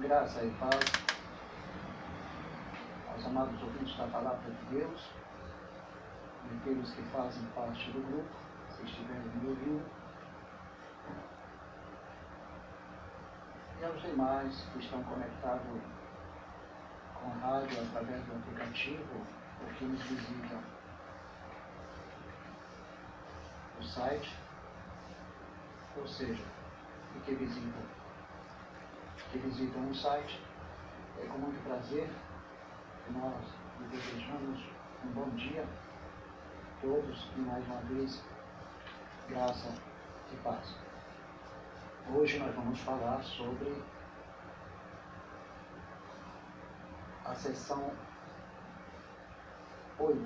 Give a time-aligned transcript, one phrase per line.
[0.00, 0.98] Graça e paz
[3.12, 5.10] aos amados ouvintes da palavra de Deus
[6.44, 8.30] e aqueles que fazem parte do grupo,
[8.70, 9.84] se estiverem me ouvindo,
[13.78, 15.82] e aos demais que estão conectados
[17.20, 19.26] com rádio através do aplicativo
[19.60, 20.62] ou que nos visitam
[23.76, 24.34] no site,
[25.94, 26.44] ou seja,
[27.16, 27.99] e que visitam,
[29.30, 30.40] que visitam o site.
[31.22, 32.08] É com muito prazer
[33.04, 33.44] que nós
[33.78, 34.60] lhe desejamos
[35.04, 38.22] um bom dia a todos e mais uma vez
[39.28, 39.72] graça
[40.32, 40.74] e paz.
[42.12, 43.82] Hoje nós vamos falar sobre
[47.24, 47.92] a sessão
[49.98, 50.18] 8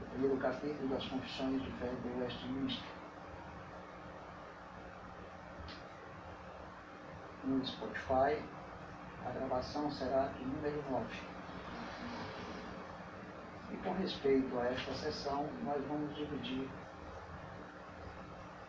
[0.00, 2.99] do primeiro capítulo das Confissões de Fé do Westminster.
[7.42, 8.42] No Spotify,
[9.24, 11.06] a gravação será de número 9.
[13.72, 16.68] E com respeito a esta sessão, nós vamos dividir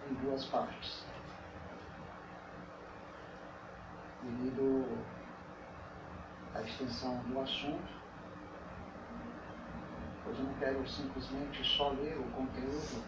[0.10, 1.04] em duas partes.
[4.24, 5.04] Devido
[6.56, 7.92] à extensão do assunto,
[10.24, 13.04] pois eu não quero simplesmente só ler o conteúdo,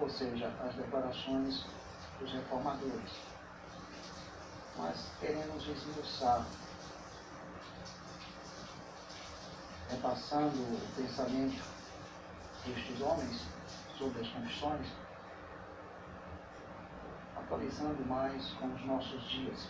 [0.00, 1.66] ou seja, as declarações
[2.18, 3.29] dos reformadores,
[4.80, 6.46] mas queremos esmiuçar,
[9.90, 11.62] repassando o pensamento
[12.64, 13.46] destes homens
[13.98, 14.86] sobre as confissões,
[17.36, 19.68] atualizando mais com os nossos dias.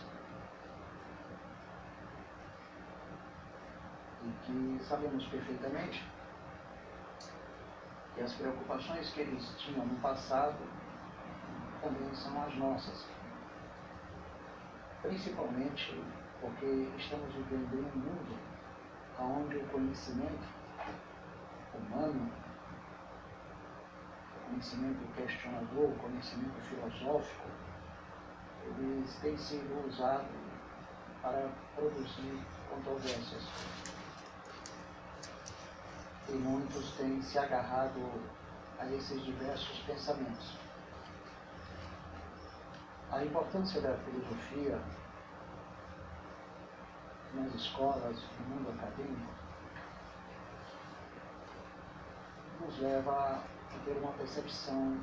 [4.23, 6.07] E que sabemos perfeitamente
[8.13, 10.57] que as preocupações que eles tinham no passado
[11.81, 13.20] também são as nossas.
[15.01, 16.03] Principalmente
[16.39, 18.39] porque estamos vivendo em um mundo
[19.19, 20.47] onde o conhecimento
[21.73, 22.31] humano
[24.51, 27.47] conhecimento questionador, conhecimento filosófico,
[28.65, 30.27] eles têm sido usados
[31.21, 33.43] para produzir controvérsias.
[36.29, 38.01] E muitos têm se agarrado
[38.79, 40.60] a esses diversos pensamentos.
[43.11, 44.79] A importância da filosofia
[47.33, 49.33] nas escolas, no mundo acadêmico,
[52.61, 54.97] nos leva a ter uma percepção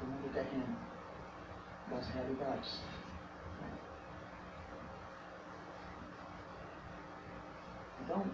[0.00, 0.76] do mundo terreno,
[1.90, 2.82] das realidades.
[8.00, 8.24] Então,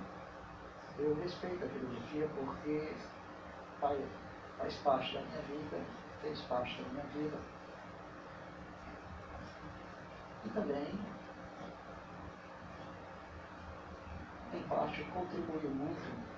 [0.98, 2.94] eu respeito a filosofia porque
[3.80, 5.84] faz, parte da minha vida,
[6.20, 7.59] fez parte da minha vida.
[10.44, 10.98] E também,
[14.54, 16.30] em parte, contribuiu muito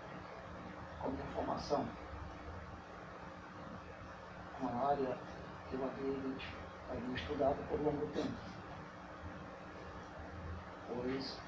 [1.00, 1.86] com a minha formação
[4.62, 5.18] uma área
[5.68, 8.32] que eu havia, estudado por longo tempo.
[10.88, 11.40] Pois,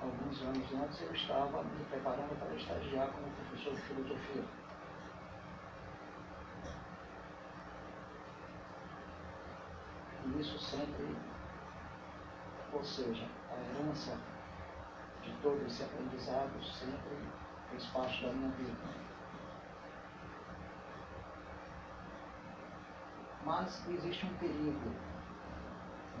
[0.00, 4.44] alguns anos antes, eu estava me preparando para estagiar como professor de filosofia.
[10.26, 11.16] E isso sempre,
[12.72, 14.16] ou seja, a herança
[15.22, 17.18] de todo esse aprendizado sempre
[17.70, 18.76] fez parte da minha vida.
[23.44, 24.90] Mas existe um perigo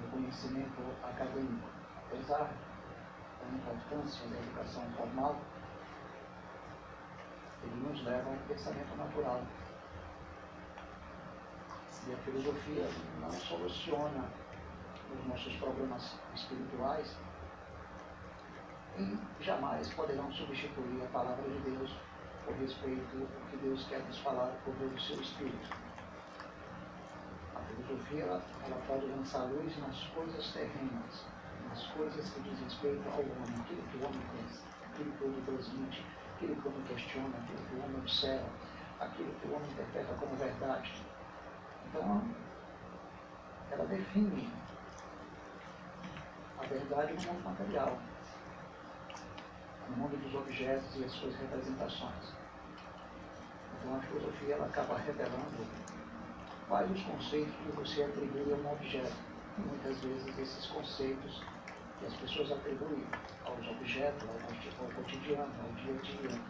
[0.00, 1.68] no conhecimento acadêmico.
[2.06, 2.50] Apesar
[3.40, 5.36] da importância da educação formal,
[7.62, 9.42] ele nos leva a um pensamento natural.
[12.08, 12.88] E a filosofia
[13.20, 14.24] não soluciona
[15.18, 17.16] os nossos problemas espirituais
[18.98, 21.90] e jamais poderão substituir a palavra de Deus
[22.44, 25.90] por respeito ao que Deus quer nos falar por meio do seu Espírito
[27.90, 31.24] filosofia ela, ela pode lançar luz nas coisas terrenas,
[31.68, 35.26] nas coisas que diz respeito ao homem, aquilo que o homem pensa, aquilo que o
[35.28, 38.48] homem transmite, aquilo que o homem questiona, aquilo que o homem observa,
[39.00, 41.02] aquilo que o homem interpreta como verdade.
[41.88, 42.24] Então,
[43.70, 44.69] ela define a
[46.70, 47.98] verdade no mundo material,
[49.88, 52.34] no mundo dos objetos e as suas representações.
[53.78, 55.66] Então, a filosofia ela acaba revelando
[56.68, 59.30] quais os conceitos que você atribui a um objeto.
[59.58, 61.42] E muitas vezes esses conceitos
[61.98, 63.04] que as pessoas atribuem
[63.44, 64.28] aos objetos,
[64.80, 66.40] ao cotidiano, ao dia a dia,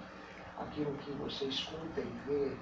[0.59, 2.57] aquilo que você escuta e vê,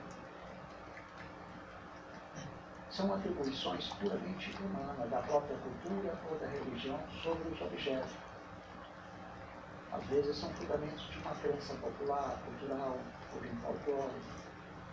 [2.91, 8.13] são atribuições puramente humanas da própria cultura ou da religião sobre os objetos.
[9.93, 12.99] Às vezes são fundamentos de uma crença popular, cultural,
[13.35, 14.15] ou de um folclore,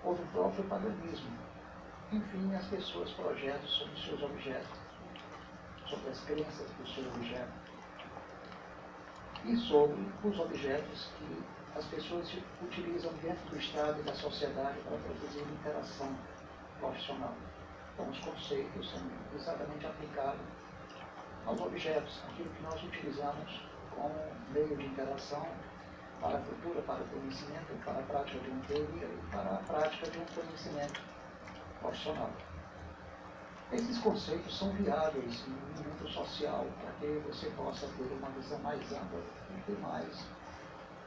[0.04, 1.38] ou do próprio paganismo.
[2.12, 4.80] Enfim, as pessoas projetam sobre seus objetos,
[5.88, 7.66] sobre as crenças do seu objeto
[9.44, 11.44] e sobre os objetos que
[11.76, 16.16] as pessoas utilizam dentro do Estado e da sociedade para produzir interação
[16.80, 17.34] profissional.
[17.96, 19.02] Então, os conceitos são
[19.34, 20.42] exatamente aplicados
[21.46, 24.14] aos objetos, aquilo que nós utilizamos como
[24.52, 25.48] meio de interação
[26.20, 29.58] para a cultura, para o conhecimento, para a prática de uma teoria e para a
[29.60, 31.00] prática de um conhecimento
[31.80, 32.30] profissional.
[33.72, 38.92] Esses conceitos são viáveis no mundo social para que você possa ter uma visão mais
[38.92, 39.20] ampla
[39.50, 40.26] e ter mais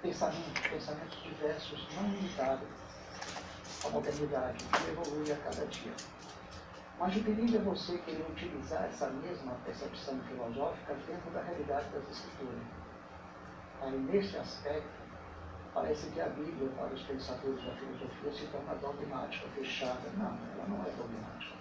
[0.01, 2.69] pensamentos, pensamentos diversos, não limitados
[3.85, 5.93] à modernidade, que evolui a cada dia.
[6.99, 12.11] Mas o perigo é você querer utilizar essa mesma percepção filosófica dentro da realidade das
[12.11, 12.61] escrituras.
[13.81, 14.89] Aí, neste aspecto,
[15.73, 20.11] parece que a Bíblia, para os pensadores da filosofia, se torna dogmática, fechada.
[20.17, 21.55] Não, ela não é dogmática.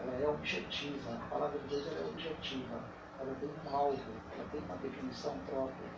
[0.00, 1.14] Ela é objetiva.
[1.14, 2.80] A palavra de Deus é objetiva.
[3.18, 5.88] Ela tem um alvo, ela tem uma definição própria.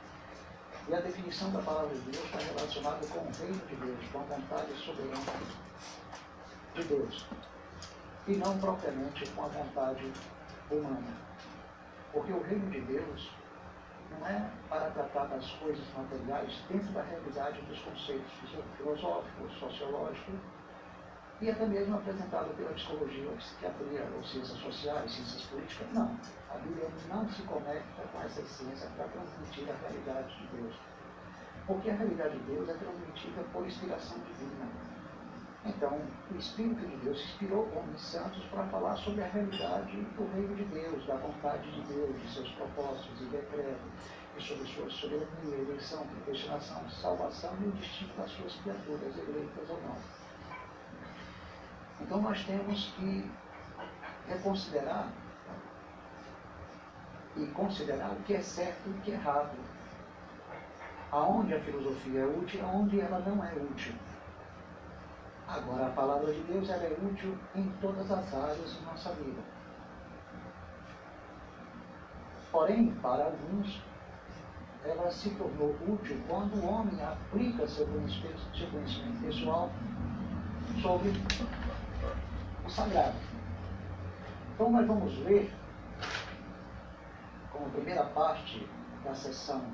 [0.88, 4.20] E a definição da palavra de Deus está relacionada com o reino de Deus, com
[4.20, 5.16] a vontade soberana
[6.76, 7.26] de Deus
[8.28, 10.12] e não propriamente com a vontade
[10.70, 11.16] humana.
[12.12, 13.30] Porque o reino de Deus
[14.10, 18.30] não é para tratar das coisas materiais dentro da realidade dos conceitos
[18.76, 20.38] filosóficos, sociológicos
[21.40, 25.86] e até mesmo apresentado pela psicologia, psiquiatria, ou ciências sociais, ciências políticas.
[25.92, 26.18] Não.
[26.50, 30.74] A Bíblia não se conecta com essa ciência para transmitir a realidade de Deus.
[31.66, 34.87] Porque a realidade de Deus é transmitida por inspiração divina.
[35.64, 36.00] Então,
[36.30, 40.64] o Espírito de Deus inspirou homens santos para falar sobre a realidade do reino de
[40.66, 43.90] Deus, da vontade de Deus, de seus propósitos e decretos,
[44.36, 49.80] e sobre sua soberania, eleição, predestinação, salvação e o destino das suas criaturas, eleitas ou
[49.82, 49.96] não.
[52.00, 53.28] Então, nós temos que
[54.28, 55.10] reconsiderar
[57.36, 59.56] e considerar o que é certo e o que é errado.
[61.10, 63.94] Aonde a filosofia é útil, aonde ela não é útil
[65.48, 69.40] Agora, a palavra de Deus ela é útil em todas as áreas de nossa vida.
[72.52, 73.82] Porém, para alguns,
[74.84, 79.70] ela se tornou útil quando o homem aplica seu conhecimento, seu conhecimento pessoal
[80.82, 81.12] sobre
[82.66, 83.16] o sagrado.
[84.54, 85.50] Então, nós vamos ler,
[87.50, 88.68] como primeira parte
[89.02, 89.64] da sessão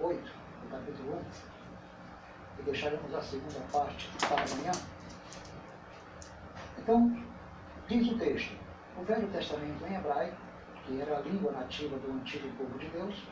[0.00, 4.93] 8, do capítulo 1, e deixaremos a segunda parte para amanhã.
[6.84, 7.10] Então,
[7.88, 8.54] diz o texto,
[8.98, 10.36] o Velho Testamento em hebraico,
[10.84, 13.22] que era a língua nativa do antigo povo de Deus,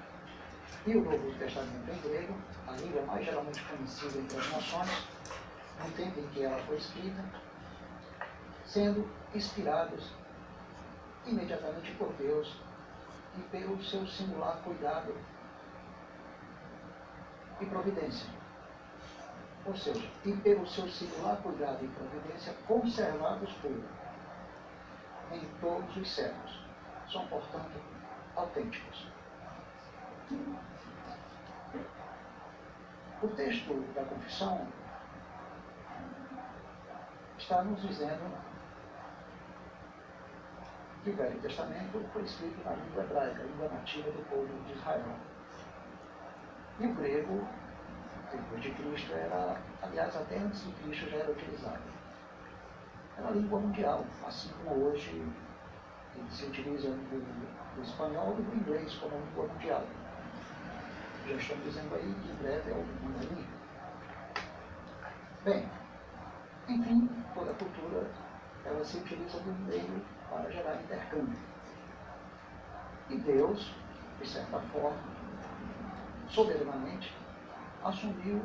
[0.86, 2.34] e o Novo Testamento em grego,
[2.66, 5.06] a língua mais geralmente conhecida entre as nações,
[5.84, 7.22] no tempo em que ela foi escrita,
[8.64, 10.14] sendo inspirados
[11.26, 12.56] imediatamente por Deus
[13.36, 15.14] e pelo seu singular cuidado
[17.60, 18.30] e providência
[19.64, 23.70] ou seja, e pelo seu singular cuidado e providência, conservados por
[25.32, 26.62] em todos os séculos.
[27.10, 27.80] São, portanto,
[28.36, 29.06] autênticos.
[33.22, 34.66] O texto da confissão
[37.38, 38.32] está nos dizendo
[41.04, 45.16] que o Velho Testamento foi escrito na língua hebraica, língua nativa do povo de Israel.
[46.80, 47.46] E o grego
[48.36, 51.82] depois de Cristo era, aliás, até antes de Cristo já era utilizado.
[53.18, 55.24] Era a língua mundial, assim como hoje
[56.30, 59.84] se utiliza o espanhol e o inglês como língua mundial.
[61.26, 63.46] Já estamos dizendo aí que em breve é o mandarim.
[65.44, 65.68] Bem,
[66.68, 68.10] enfim, toda cultura
[68.64, 71.38] ela se utiliza do meio para gerar intercâmbio.
[73.10, 73.74] E Deus,
[74.20, 74.96] de certa forma,
[76.28, 77.14] soberanamente,
[77.84, 78.42] assumiu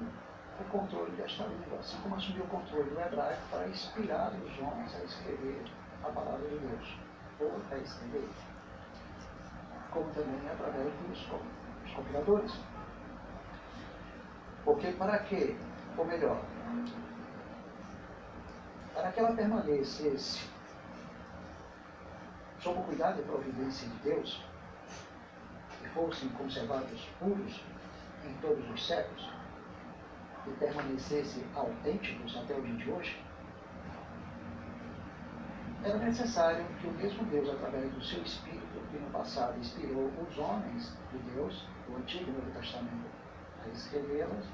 [0.59, 4.95] o controle desta língua, assim como assumiu o controle do hebraico para inspirar os homens
[4.95, 5.63] a escrever
[6.03, 6.97] a palavra de Deus,
[7.39, 8.29] ou a escrever,
[9.91, 11.27] como também através dos,
[11.93, 12.53] compiladores.
[14.65, 15.57] Porque para que,
[15.97, 16.41] ou melhor,
[18.93, 20.49] para que ela permanecesse
[22.59, 24.43] sob o cuidado e providência de Deus,
[25.83, 27.61] e fossem conservados puros,
[28.27, 29.29] em todos os séculos
[30.45, 33.27] e permanecesse autênticos até o dia de hoje,
[35.83, 40.37] era necessário que o mesmo Deus, através do seu Espírito, que no passado inspirou os
[40.37, 43.05] homens de Deus, o Antigo e Novo Testamento,
[43.63, 44.45] a escrevê-las,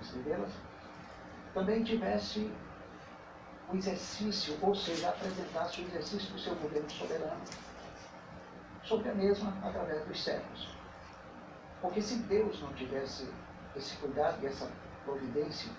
[0.00, 0.52] escrevê-las,
[1.54, 2.50] também tivesse
[3.72, 7.42] o exercício, ou seja, apresentasse o exercício do seu governo soberano
[8.84, 10.75] sobre a mesma através dos séculos.
[11.86, 13.32] Porque se Deus não tivesse
[13.76, 14.68] esse cuidado e essa
[15.04, 15.70] providência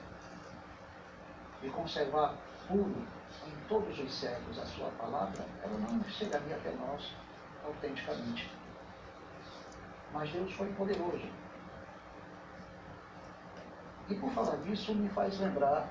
[1.61, 2.33] de conservar
[2.65, 3.05] puro
[3.45, 7.13] em todos os séculos a sua palavra, ela não chegaria até nós
[7.65, 8.49] autenticamente.
[10.13, 11.29] Mas Deus foi poderoso.
[14.07, 15.89] E por falar disso, me faz lembrar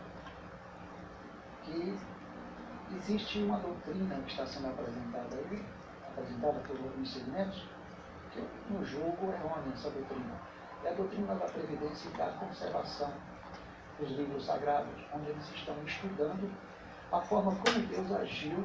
[1.63, 1.95] que
[2.97, 5.63] existe uma doutrina que está sendo apresentada aí,
[6.09, 7.76] apresentada por alguns segmentos,
[8.71, 10.35] não julgo errônea essa doutrina.
[10.85, 13.13] É a doutrina da previdência e da conservação
[13.99, 16.53] dos livros sagrados, onde eles estão estudando
[17.13, 18.65] a forma como Deus agiu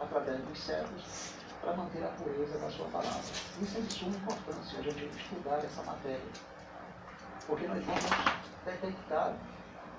[0.00, 3.20] através dos séculos para manter a pureza da sua palavra.
[3.60, 6.20] Isso é de suma importância, a gente estudar essa matéria.
[7.46, 8.02] Porque nós vamos
[8.64, 9.34] detectar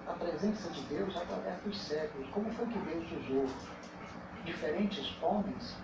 [0.08, 2.30] a presença de Deus através dos séculos.
[2.32, 3.48] Como foi que Deus usou
[4.44, 5.76] diferentes homens,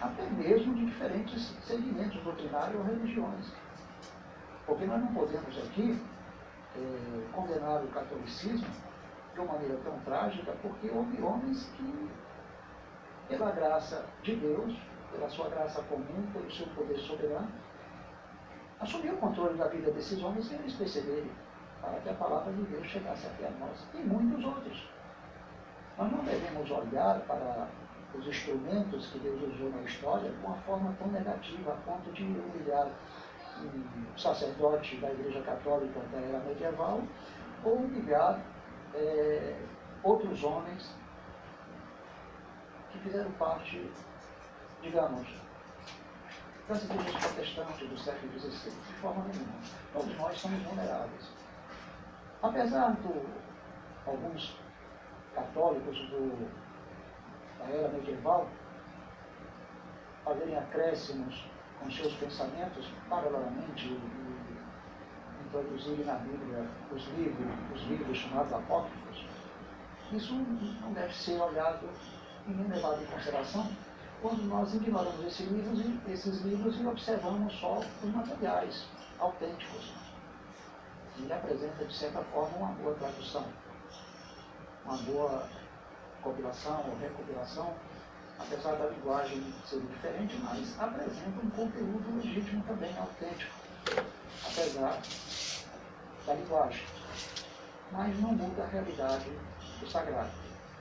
[0.00, 3.52] até mesmo de diferentes segmentos doutrinários ou religiões.
[4.66, 6.02] Porque nós não podemos aqui
[6.76, 8.66] eh, condenar o catolicismo
[9.34, 12.10] de uma maneira tão trágica, porque houve homens que,
[13.28, 14.76] pela graça de Deus,
[15.12, 17.48] pela sua graça comum, pelo seu poder soberano,
[18.80, 21.30] assumiu o controle da vida desses homens sem eles perceberem,
[21.80, 24.88] para que a palavra de Deus chegasse até nós e muitos outros.
[25.98, 27.68] Nós não devemos olhar para
[28.18, 32.22] os instrumentos que Deus usou na história de uma forma tão negativa, a ponto de
[32.22, 32.88] humilhar
[33.60, 37.02] um sacerdote da Igreja Católica da era medieval,
[37.64, 38.40] ou humilhar
[38.94, 39.56] é,
[40.02, 40.94] outros homens
[42.92, 43.90] que fizeram parte,
[44.82, 45.26] digamos,
[46.68, 49.54] das igrejas protestantes do século XVI, de forma nenhuma.
[49.92, 51.30] Todos nós somos vulneráveis.
[52.42, 53.20] Apesar de
[54.06, 54.56] alguns
[55.34, 56.63] católicos do,
[57.66, 58.48] da era medieval
[60.24, 61.44] fazerem acréscimos
[61.80, 63.98] com seus pensamentos paralelamente
[65.46, 69.26] introduzirem na Bíblia os livros, os livros chamados apócrifos,
[70.12, 71.88] isso não deve ser olhado
[72.46, 73.68] e nem levado em consideração
[74.20, 78.86] quando nós ignoramos esses livros, e, esses livros e observamos só os materiais
[79.18, 79.92] autênticos.
[81.18, 83.44] Ele apresenta, de certa forma, uma boa tradução,
[84.84, 85.46] uma boa
[86.24, 87.74] compilação ou recopilação,
[88.38, 93.52] apesar da linguagem ser diferente, mas apresenta um conteúdo legítimo também, autêntico,
[94.44, 95.00] apesar
[96.26, 96.84] da linguagem.
[97.92, 99.30] Mas não muda a realidade
[99.78, 100.30] do sagrado.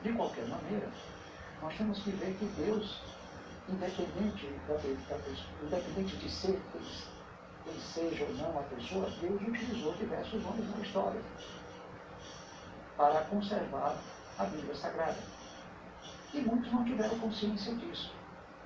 [0.02, 0.90] De qualquer maneira,
[1.62, 3.02] nós temos que ver que Deus,
[3.70, 6.60] independente, da, da, independente de ser
[7.64, 11.22] quem seja ou não a pessoa, Deus utilizou diversos homens na história
[12.98, 13.96] para conservar
[14.38, 15.33] a Bíblia Sagrada.
[16.34, 18.14] E muitos não tiveram consciência disso.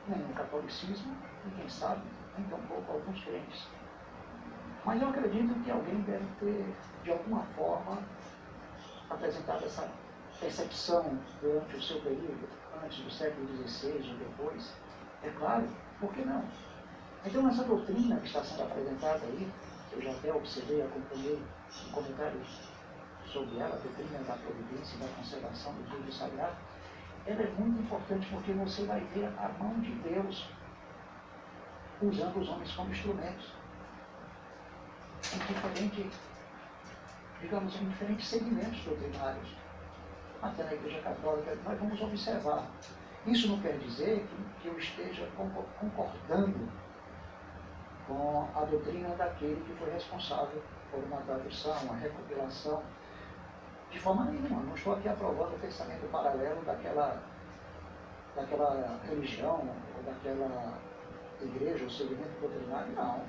[0.08, 1.14] Nem no catolicismo,
[1.46, 2.02] e quem sabe,
[2.38, 3.68] nem tampouco alguns crentes.
[4.86, 8.02] Mas eu acredito que alguém deve ter, de alguma forma,
[9.10, 9.92] apresentado essa
[10.40, 12.48] percepção durante o seu período,
[12.82, 14.74] antes do século XVI ou depois.
[15.24, 15.68] É claro,
[16.00, 16.46] por que não?
[17.26, 19.52] Então, essa doutrina que está sendo apresentada aí,
[19.92, 21.44] eu já até observei, acompanhei
[21.88, 22.40] um comentário
[23.26, 26.56] sobre ela, a doutrina da providência e da conservação do livro sagrado,
[27.28, 30.50] ela é muito importante porque você vai ver a mão de Deus
[32.02, 33.54] usando os homens como instrumentos
[35.34, 36.20] em diferentes,
[37.42, 39.50] digamos, em diferentes segmentos doutrinários.
[40.42, 42.68] Até na Igreja Católica, nós vamos observar.
[43.26, 45.28] Isso não quer dizer que, que eu esteja
[45.80, 46.70] concordando
[48.08, 52.82] com a doutrina daquele que foi responsável por uma tradução, uma recopilação.
[53.92, 57.22] De forma nenhuma, não estou aqui aprovando o pensamento paralelo daquela,
[58.36, 59.68] daquela religião
[59.98, 60.78] ou daquela
[61.42, 63.24] igreja ou segmento doutrinário, não.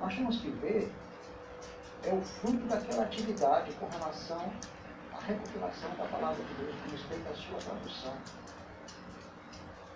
[0.00, 0.92] Nós temos que ver
[2.06, 4.52] é o fruto daquela atividade com relação
[5.12, 8.14] à recopilação da palavra de Deus com respeito à sua tradução.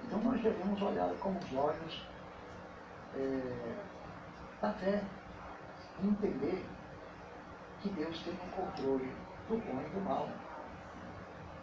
[0.04, 2.06] Então nós devemos olhar com os olhos
[3.14, 3.74] é,
[4.62, 5.04] da fé
[6.02, 6.64] e entender
[7.80, 9.12] que Deus tem um controle
[9.48, 10.28] do bom e do mal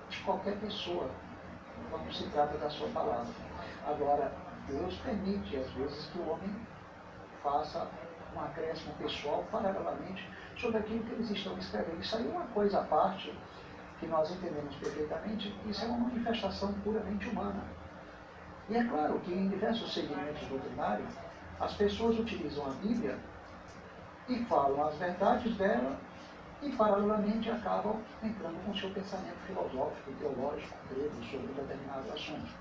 [0.09, 1.09] de qualquer pessoa
[1.89, 3.31] quando se trata da sua palavra.
[3.85, 4.31] Agora,
[4.67, 6.55] Deus permite às vezes que o homem
[7.43, 7.87] faça
[8.35, 10.27] um acréscimo pessoal paralelamente
[10.57, 12.01] sobre aquilo que eles estão escrevendo.
[12.01, 13.33] Isso aí é uma coisa à parte
[13.99, 17.63] que nós entendemos perfeitamente, isso é uma manifestação puramente humana.
[18.67, 21.13] E é claro que em diversos segmentos doutrinários,
[21.59, 23.17] as pessoas utilizam a Bíblia
[24.27, 25.97] e falam as verdades dela
[26.61, 32.51] e, paralelamente, acabam entrando com seu pensamento filosófico, teológico, grego sobre determinado assunto.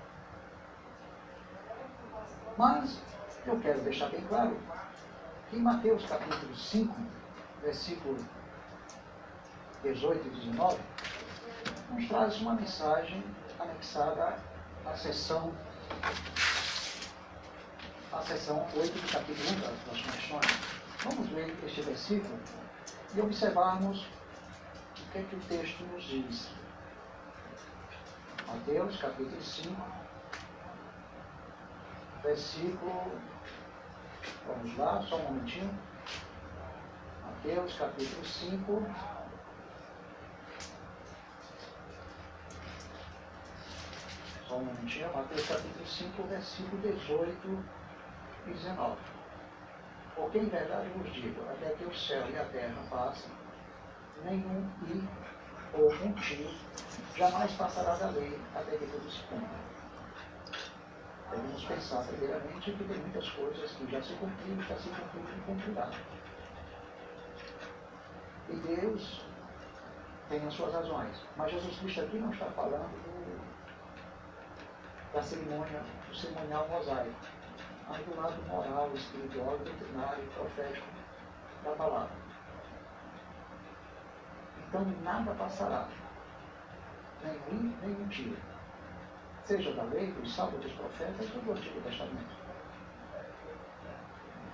[2.57, 3.01] Mas
[3.45, 4.57] eu quero deixar bem claro
[5.49, 6.95] que em Mateus capítulo 5,
[7.61, 8.17] versículo
[9.83, 10.77] 18 e 19,
[11.91, 13.23] nos traz uma mensagem
[13.59, 14.37] anexada
[14.85, 15.53] à sessão,
[18.11, 20.75] à sessão 8 do capítulo 1 das questões.
[21.03, 22.39] Vamos ler este versículo
[23.15, 26.49] e observarmos o que, é que o texto nos diz.
[28.45, 29.81] Mateus capítulo 5,
[32.23, 33.21] versículo.
[34.47, 35.79] Vamos lá, só um momentinho.
[37.23, 38.85] Mateus capítulo 5.
[44.47, 45.13] Só um momentinho.
[45.13, 47.63] Mateus capítulo 5, versículo 18
[48.47, 49.14] e 19.
[50.15, 53.31] Porque em verdade vos digo, até que o céu e a terra passem,
[54.23, 55.07] nenhum i
[55.73, 56.49] ou um tio
[57.15, 59.65] jamais passará da lei até que tudo se cumpra.
[61.31, 65.41] Devemos pensar primeiramente que tem muitas coisas que já se cumpriram, já se cumpriram e
[65.41, 65.91] cumprirá.
[68.49, 69.25] E Deus
[70.29, 71.25] tem as suas razões.
[71.35, 73.41] Mas Jesus Cristo aqui não está falando do,
[75.13, 77.15] da cerimônia, do cerimonial mosaico,
[77.87, 80.87] mas do lado moral, espiritual, doutrinário e profético
[81.63, 82.15] da palavra.
[84.67, 85.87] Então nada passará,
[87.23, 88.37] nem um, nem mentira,
[89.45, 92.45] seja da lei, dos salvos dos profetas ou do Antigo Testamento.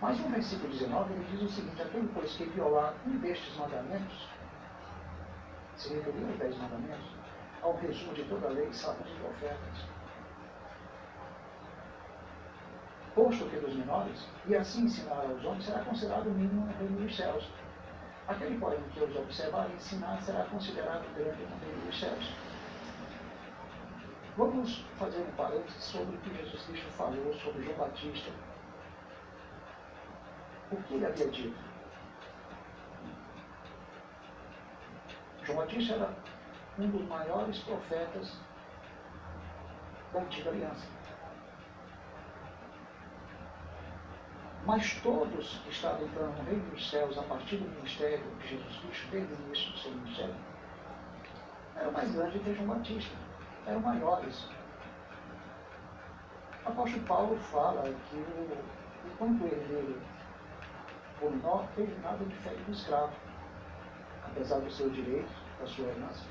[0.02, 4.28] Mas no versículo 19 ele diz o seguinte, aquele pois que violar um destes mandamentos,
[5.78, 7.16] se referir aos dez mandamentos,
[7.62, 9.86] ao resumo de toda a lei, salvos dos profetas,
[13.16, 16.98] posto que dos menores, e assim ensinar aos homens, será considerado o mínimo no reino
[17.00, 17.50] dos céus.
[18.28, 22.34] Aquele, porém, que os observar e ensinar será considerado grande no reino dos céus.
[24.38, 28.32] Vamos fazer um parênteses sobre o que Jesus Cristo falou sobre João Batista.
[30.72, 31.58] O que ele havia dito?
[35.44, 36.16] João Batista era
[36.80, 38.40] um dos maiores profetas
[40.14, 41.01] da antiga aliança.
[44.66, 48.78] Mas todos que estavam entrando no reino dos céus a partir do ministério de Jesus
[48.78, 50.36] Cristo, desde o início do seu ministério,
[51.76, 53.16] eram mais grandes que João Batista,
[53.66, 54.48] eram maiores.
[56.64, 58.58] O apóstolo Paulo fala que o,
[59.08, 60.00] enquanto ele
[61.22, 63.14] por menor, fez nada diferente do escravo,
[64.26, 66.26] apesar do seu direito, da sua herança,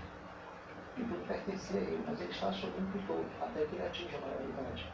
[0.97, 4.19] e tudo pertencia a ele, mas ele está sob um tutor, até que ele atinja
[4.19, 4.93] a maioridade.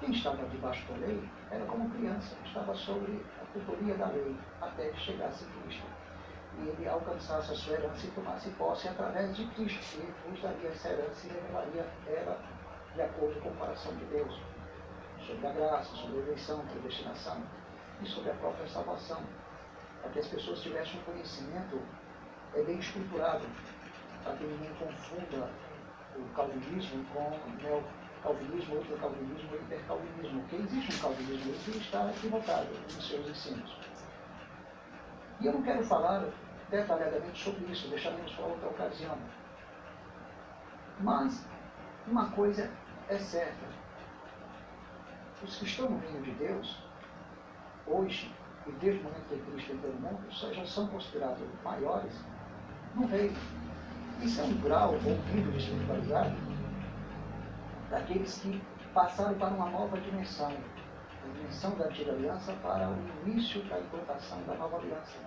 [0.00, 4.88] Quem estava debaixo da lei era como criança, estava sobre a tutoria da lei, até
[4.88, 5.84] que chegasse Cristo.
[6.58, 10.70] E ele alcançasse a sua herança e tomasse posse através de Cristo, que nos daria
[10.70, 12.42] essa herança e revelaria ela
[12.94, 14.40] de acordo com o coração de Deus.
[15.26, 17.42] Sobre a graça, sobre a eleição, predestinação
[18.00, 19.22] e sobre a própria salvação.
[20.00, 21.78] Para que as pessoas tivessem um conhecimento
[22.54, 23.44] é, bem estruturado,
[24.24, 25.50] para que ninguém confunda
[26.16, 27.58] o calvinismo com o
[28.22, 33.76] calvinismo, outro calvinismo hipercalvinismo, porque existe um calvinismo que está equivocado nos seus ensinos.
[35.40, 36.24] E eu não quero falar
[36.70, 39.18] detalhadamente sobre isso, deixaremos para outra ocasião.
[41.00, 41.46] Mas
[42.06, 42.70] uma coisa
[43.08, 43.66] é certa.
[45.42, 46.82] Os que estão no reino de Deus,
[47.86, 48.30] hoje,
[48.66, 52.12] e desde o momento que Cristo entrou no mundo, já são considerados maiores
[52.94, 53.38] no reino.
[54.20, 56.49] Isso é um grau ou um nível de espiritualidade
[57.90, 58.62] daqueles que
[58.94, 64.40] passaram para uma nova dimensão, a dimensão da antiga aliança para o início da implantação
[64.44, 65.18] da nova aliança.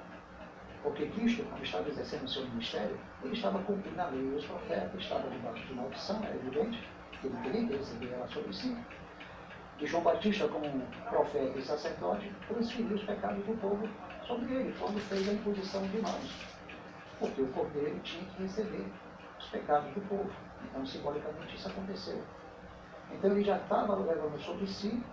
[0.82, 4.46] Porque Cristo, quando estava exercendo o seu ministério, ele estava cumprindo a lei e os
[4.46, 6.90] profetas, estava debaixo de maldição, era evidente,
[7.22, 8.78] que ele queria que receber ela sobre si.
[9.80, 13.88] E João Batista, como profeta e sacerdote, transferiu os pecados do povo
[14.28, 16.46] sobre ele, quando fez a imposição de mãos.
[17.20, 18.86] Porque o cordeiro tinha que receber
[19.40, 20.32] os pecados do povo.
[20.64, 22.22] Então, simbolicamente, isso aconteceu.
[23.12, 25.04] Então ele já estava levando sobre si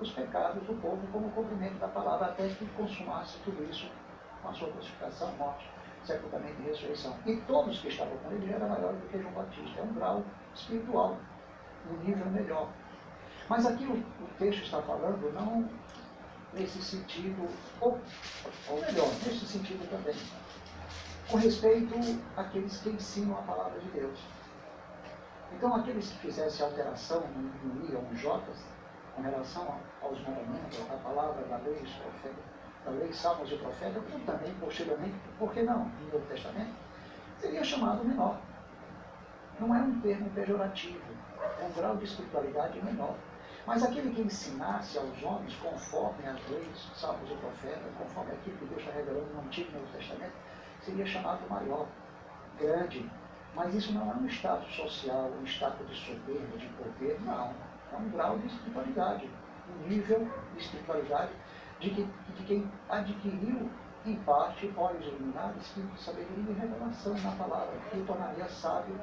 [0.00, 3.88] os pecados do povo como cumprimento da palavra até que consumasse tudo isso
[4.42, 5.70] com a sua crucificação, morte,
[6.04, 7.16] sepultamento e ressurreição.
[7.24, 9.80] E todos que estavam com ele eram maiores do que João Batista.
[9.80, 11.16] É um grau espiritual,
[11.90, 12.68] um nível melhor.
[13.48, 15.68] Mas aqui o, o texto está falando não
[16.52, 17.48] nesse sentido,
[17.80, 17.98] ou,
[18.68, 20.14] ou melhor, nesse sentido também.
[21.28, 21.94] com respeito
[22.36, 24.18] àqueles que ensinam a palavra de Deus.
[25.56, 28.42] Então, aqueles que fizessem alteração no I ou no J,
[29.14, 31.80] com relação aos mandamentos, à palavra da lei,
[32.84, 36.74] da lei, salmos e profeta, também, posteriormente, por que não, no Novo Testamento,
[37.38, 38.36] seria chamado menor.
[39.60, 41.00] Não é um termo pejorativo,
[41.60, 43.14] é um grau de espiritualidade menor.
[43.64, 48.66] Mas aquele que ensinasse aos homens, conforme as leis, salmos e profetas, conforme aquilo que
[48.66, 50.34] Deus está revelando no Antigo e Novo Testamento,
[50.82, 51.86] seria chamado maior,
[52.58, 53.08] grande.
[53.54, 57.54] Mas isso não é um status social, um status de soberba, de poder, não.
[57.92, 59.30] É um grau de espiritualidade,
[59.68, 61.30] um nível de espiritualidade
[61.80, 63.70] de, que, de quem adquiriu,
[64.04, 68.98] em parte, olhos iluminados, espírito de sabedoria e revelação na palavra, que o tornaria sábio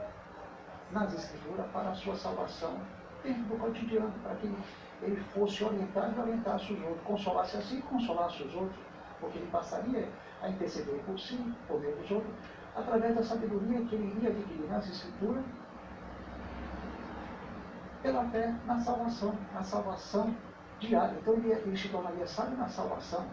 [0.92, 2.80] nas escrituras para a sua salvação
[3.24, 4.54] dentro do cotidiano, para que
[5.02, 8.80] ele fosse orientar e orientasse os outros, consolasse assim e consolasse os outros,
[9.20, 10.08] porque ele passaria
[10.42, 11.38] a interceder por si,
[11.68, 12.34] por meio dos outros,
[12.76, 15.44] através da sabedoria que ele iria adquirir nas Escrituras,
[18.02, 20.36] pela fé na salvação, na salvação
[20.80, 21.18] diária.
[21.22, 23.26] Então ele, ele se tornaria sábio na salvação,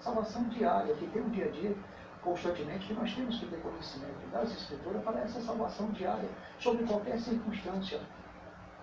[0.00, 1.76] salvação diária, que tem um dia a dia
[2.22, 6.28] constantemente que nós temos que ter conhecimento das Escrituras para essa salvação diária,
[6.60, 8.00] sobre qualquer circunstância,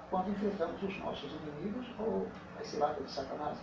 [0.10, 2.28] quando enfrentamos os nossos inimigos ou
[2.60, 3.58] as ciladas de Satanás.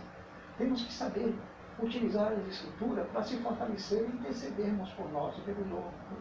[0.57, 1.37] Temos que saber
[1.79, 5.67] utilizar a Escritura para se fortalecer e intercedermos por nós e pelos,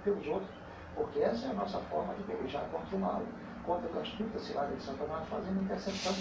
[0.04, 0.50] pelos outros,
[0.94, 3.22] porque essa é a nossa forma de pelejar contra o mal,
[3.64, 6.14] contra a astuta cilada de Satanás, fazendo intercessão,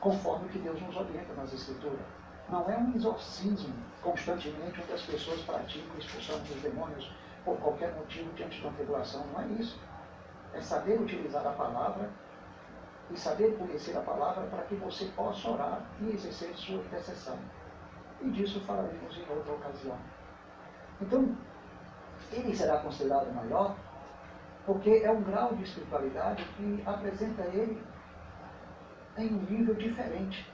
[0.00, 2.00] conforme o que Deus nos orienta nas Escrituras.
[2.48, 7.10] Não é um exorcismo constantemente onde as pessoas praticam expulsão dos demônios
[7.44, 9.24] por qualquer motivo diante de uma tribulação.
[9.32, 9.80] Não é isso.
[10.52, 12.10] É saber utilizar a palavra
[13.10, 17.38] e saber conhecer a palavra para que você possa orar e exercer sua intercessão.
[18.20, 19.98] E disso falaremos em outra ocasião.
[21.00, 21.36] Então,
[22.30, 23.76] ele será considerado maior
[24.64, 27.82] porque é um grau de espiritualidade que apresenta ele
[29.18, 30.48] em um nível diferente,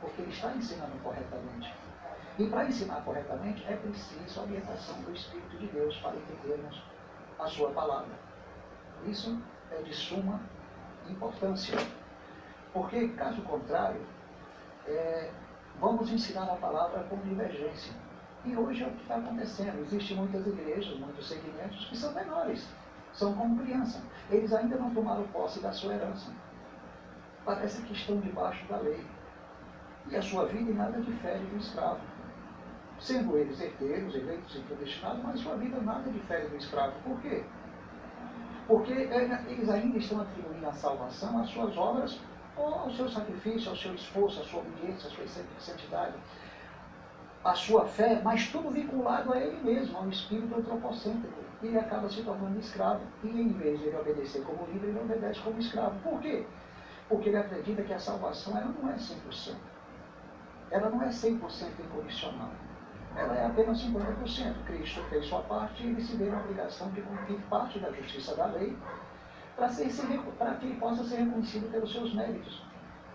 [0.00, 1.74] porque ele está ensinando corretamente.
[2.38, 6.82] E para ensinar corretamente é preciso a orientação do Espírito de Deus para entendermos
[7.38, 8.14] a sua palavra.
[9.04, 9.38] Isso
[9.70, 10.40] é de suma
[11.10, 11.76] importância.
[12.72, 14.00] Porque, caso contrário,
[14.86, 15.30] é,
[15.80, 17.92] vamos ensinar a palavra com divergência.
[18.44, 19.80] E hoje é o que está acontecendo.
[19.80, 22.66] Existem muitas igrejas, muitos segmentos que são menores,
[23.12, 24.00] são como criança.
[24.30, 26.32] Eles ainda não tomaram posse da sua herança.
[27.44, 29.04] Parece que estão debaixo da lei.
[30.08, 32.00] E a sua vida nada difere do escravo.
[32.98, 36.94] Sendo eles herdeiros, eleitos e predestinados, mas sua vida nada difere do escravo.
[37.02, 37.44] Por quê?
[38.66, 42.20] Porque eles ainda estão atribuindo a salvação às suas obras,
[42.56, 46.14] ou ao seu sacrifício, ao seu esforço, à sua obediência, à sua santidade,
[47.44, 51.40] à sua fé, mas tudo vinculado a ele mesmo, ao espírito antropocêntrico.
[51.62, 53.00] E ele acaba se tornando escravo.
[53.22, 55.98] E em vez de ele obedecer como livre, ele obedece como escravo.
[56.00, 56.46] Por quê?
[57.08, 59.54] Porque ele acredita que a salvação ela não é 100%.
[60.70, 61.40] Ela não é 100%
[61.80, 62.50] incondicional
[63.16, 64.64] ela é apenas 50%.
[64.66, 68.36] Cristo fez sua parte e ele se vê na obrigação de cumprir parte da justiça
[68.36, 68.76] da lei
[69.56, 69.68] para,
[70.38, 72.62] para que ele possa ser reconhecido pelos seus méritos.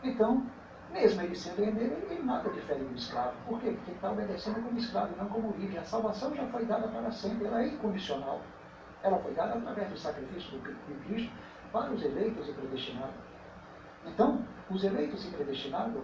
[0.03, 0.45] Então,
[0.91, 3.33] mesmo ele sendo herdeiro, ele, nada difere do escravo.
[3.47, 3.71] Por quê?
[3.71, 5.77] Porque ele está obedecendo como escravo e não como livre.
[5.77, 8.41] A salvação já foi dada para sempre, ela é incondicional.
[9.01, 11.31] Ela foi dada através do sacrifício de Cristo
[11.71, 13.15] para os eleitos e predestinados.
[14.05, 16.03] Então, os eleitos e predestinados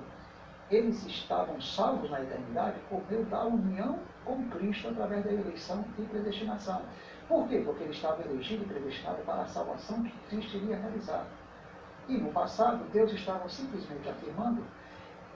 [0.72, 6.04] eles estavam salvos na eternidade por meio da união com Cristo através da eleição e
[6.04, 6.82] predestinação.
[7.28, 7.62] Por quê?
[7.66, 11.26] Porque ele estava elegido e predestinado para a salvação que Cristo iria realizar.
[12.08, 14.64] E no passado, Deus estava simplesmente afirmando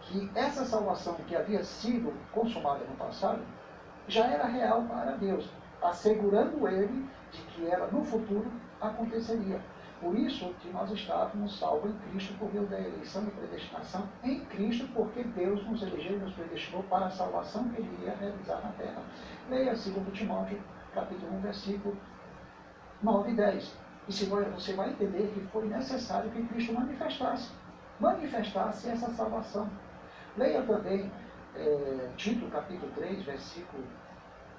[0.02, 3.42] que essa salvação que havia sido consumada no passado
[4.08, 5.50] já era real para Deus,
[5.82, 9.60] assegurando ele de que ela no futuro aconteceria.
[10.06, 14.46] Por isso que nós estávamos salvos em Cristo por meio da eleição e predestinação em
[14.46, 18.62] Cristo, porque Deus nos elegeu e nos predestinou para a salvação que Ele iria realizar
[18.62, 19.02] na terra.
[19.50, 20.62] Leia 2 Timóteo,
[20.94, 21.98] capítulo 1, versículo
[23.02, 23.78] 9 e 10.
[24.08, 27.52] E se você vai entender que foi necessário que Cristo manifestasse,
[28.00, 29.68] manifestasse essa salvação.
[30.38, 31.12] Leia também
[31.56, 33.84] é, Tito, capítulo 3, versículo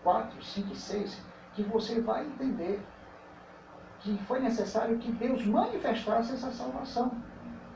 [0.02, 2.82] 4, 5 e 6, que você vai entender
[4.14, 7.10] que foi necessário que Deus manifestasse essa salvação.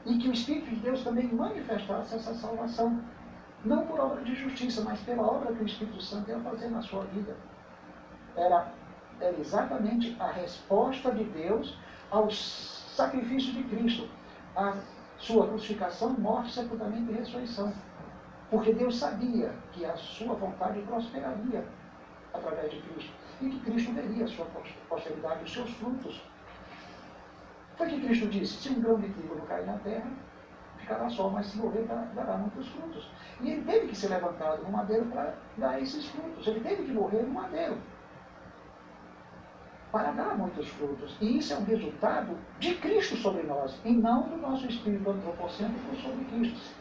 [0.07, 3.03] E que o Espírito de Deus também manifestasse essa salvação.
[3.65, 6.81] Não por obra de justiça, mas pela obra que o Espírito Santo ia fazer na
[6.81, 7.37] sua vida.
[8.37, 8.73] Era,
[9.21, 11.77] era exatamente a resposta de Deus
[12.11, 14.09] ao sacrifício de Cristo,
[14.57, 14.77] a
[15.19, 17.73] sua crucificação, morte, sepultamento e ressurreição.
[18.51, 21.65] Porque Deus sabia que a sua vontade prosperaria
[22.33, 23.20] através de Cristo.
[23.41, 24.47] E que Cristo veria a sua
[24.89, 26.23] posteridade, os seus frutos.
[27.77, 30.11] Foi que Cristo disse, se um grão de trigo não cair na terra,
[30.77, 33.09] ficará só, mas se morrer, dará muitos frutos.
[33.41, 36.47] E ele teve que ser levantado no madeiro para dar esses frutos.
[36.47, 37.79] Ele teve que morrer no madeiro
[39.91, 41.17] para dar muitos frutos.
[41.21, 45.97] E isso é um resultado de Cristo sobre nós, e não do nosso espírito antropocêntrico
[45.97, 46.75] sobre Cristo.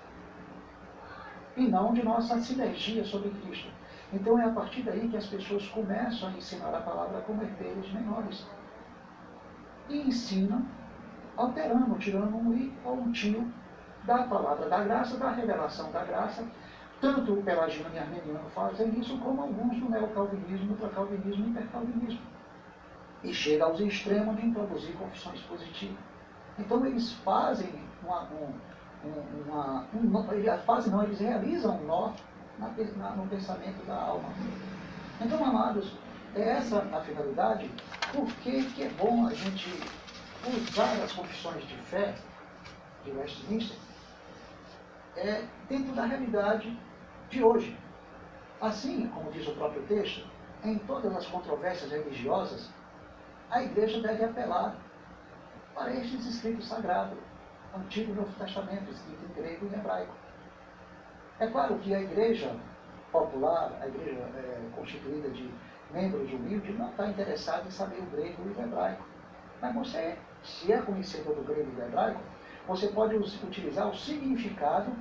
[1.57, 3.69] E não de nossa sinergia sobre Cristo.
[4.11, 7.91] Então é a partir daí que as pessoas começam a ensinar a palavra como herdeiros
[7.91, 8.45] menores.
[9.87, 10.65] E ensinam
[11.37, 13.51] alterando, tirando um i ou um tio
[14.03, 16.45] da palavra da graça, da revelação da graça.
[16.99, 22.21] Tanto o Pelagino e Armeniano fazem isso, como alguns do neocalvinismo, ultracalvinismo e hipercalvinismo
[23.23, 25.97] e chega aos extremos de introduzir confissões positivas.
[26.57, 27.69] Então eles fazem
[28.03, 28.53] uma, um,
[29.45, 32.11] uma, um, eles fazem, não, eles realizam um nó
[32.59, 34.29] na, no pensamento da alma.
[35.21, 35.93] Então, amados,
[36.35, 37.69] é essa a finalidade,
[38.13, 39.69] porque que é bom a gente
[40.45, 42.15] usar as confissões de fé
[43.03, 43.77] de Westminster
[45.15, 46.77] é, dentro da realidade
[47.29, 47.77] de hoje.
[48.61, 50.27] Assim, como diz o próprio texto,
[50.63, 52.69] em todas as controvérsias religiosas,
[53.49, 54.75] a igreja deve apelar
[55.73, 57.17] para estes escritos sagrados,
[57.73, 60.13] Antigo e Novo Testamento, escrito em grego e hebraico.
[61.39, 62.53] É claro que a igreja
[63.11, 65.49] popular, a igreja é, constituída de
[65.91, 69.03] membros humildes, não está interessada em saber o grego e o hebraico.
[69.61, 72.19] Mas você, se é conhecedor do grego e do hebraico,
[72.67, 74.91] você pode utilizar o significado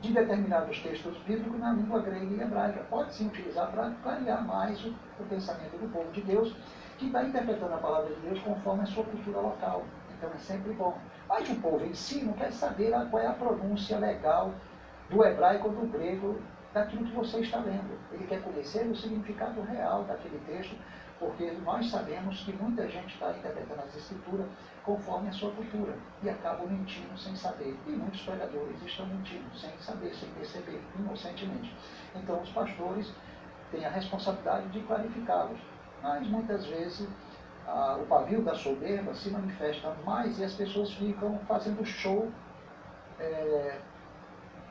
[0.00, 2.84] de determinados textos bíblicos na língua grega e hebraica.
[2.90, 6.54] Pode sim utilizar para clarear mais o, o pensamento do povo de Deus
[6.98, 9.84] que está interpretando a palavra de Deus conforme a sua cultura local.
[10.16, 10.98] Então é sempre bom.
[11.28, 14.52] Mas o povo em si não quer saber qual é a pronúncia legal
[15.10, 16.40] do hebraico ou do grego
[16.72, 17.98] daquilo que você está lendo.
[18.12, 20.76] Ele quer conhecer o significado real daquele texto,
[21.18, 24.46] porque nós sabemos que muita gente está interpretando as escrituras
[24.84, 27.76] conforme a sua cultura e acabam mentindo sem saber.
[27.86, 31.74] E muitos pregadores estão mentindo sem saber, sem perceber, inocentemente.
[32.14, 33.10] Então os pastores
[33.70, 35.58] têm a responsabilidade de clarificá-los
[36.02, 37.08] mas muitas vezes
[38.00, 42.30] o pavio da soberba se manifesta mais e as pessoas ficam fazendo show
[43.18, 43.78] é,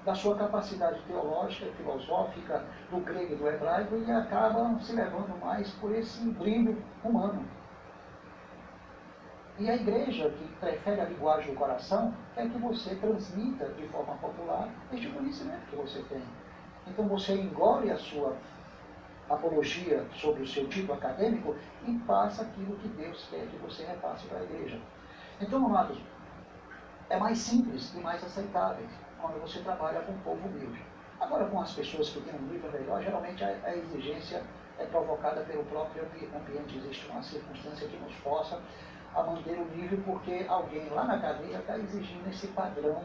[0.06, 5.72] da sua capacidade teológica, filosófica, do grego e do hebraico e acabam se levando mais
[5.72, 7.44] por esse brilho humano.
[9.58, 14.14] E a igreja, que prefere a linguagem do coração, quer que você transmita de forma
[14.16, 16.22] popular este conhecimento que você tem.
[16.86, 18.36] Então você engole a sua
[19.28, 21.56] apologia sobre o seu título acadêmico
[21.88, 24.80] e passa aquilo que Deus quer que você repasse para a igreja.
[25.42, 25.98] Então, amados,
[27.10, 28.86] é mais simples e mais aceitável
[29.26, 30.82] quando você trabalha com o povo humilde.
[31.20, 34.44] Agora, com as pessoas que têm um nível melhor, geralmente a, a exigência
[34.78, 36.78] é provocada pelo próprio ambiente.
[36.78, 38.62] Existe uma circunstância que nos força
[39.16, 43.04] a manter o nível porque alguém lá na cadeia está exigindo esse padrão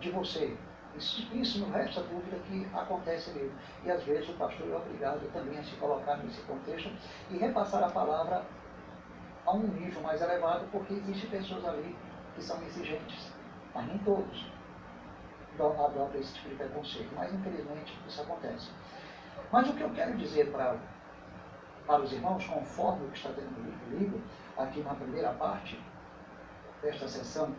[0.00, 0.56] de você.
[0.94, 3.56] Isso, isso não resta dúvida que acontece mesmo.
[3.84, 6.90] E às vezes o pastor é obrigado também a se colocar nesse contexto
[7.30, 8.44] e repassar a palavra
[9.46, 11.96] a um nível mais elevado, porque existem pessoas ali
[12.34, 13.32] que são exigentes,
[13.74, 14.57] mas nem todos
[15.62, 17.10] adotam esse tipo de preconceito.
[17.14, 18.70] Mas infelizmente isso acontece.
[19.50, 20.76] Mas o que eu quero dizer para,
[21.86, 24.22] para os irmãos, conforme o que está dentro do livro,
[24.56, 25.82] aqui na primeira parte
[26.82, 27.54] desta sessão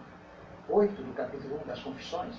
[0.67, 2.35] 8 do capítulo 1 das Confissões,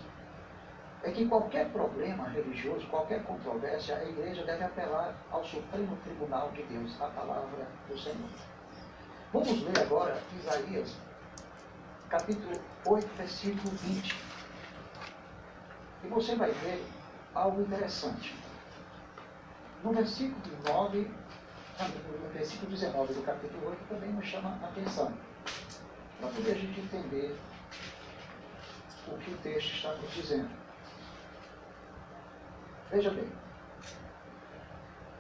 [1.03, 6.63] é que qualquer problema religioso, qualquer controvérsia, a igreja deve apelar ao Supremo Tribunal de
[6.65, 8.29] Deus, a palavra do Senhor.
[9.33, 10.97] Vamos ler agora Isaías,
[12.09, 14.30] capítulo 8, versículo 20.
[16.03, 16.85] E você vai ver
[17.35, 18.35] algo interessante.
[19.85, 21.11] No versículo 9,
[22.23, 25.13] no versículo 19 do capítulo 8 também nos chama a atenção,
[26.19, 27.37] para poder a gente entender
[29.09, 30.51] o que o texto está nos dizendo.
[32.91, 33.33] Veja bem,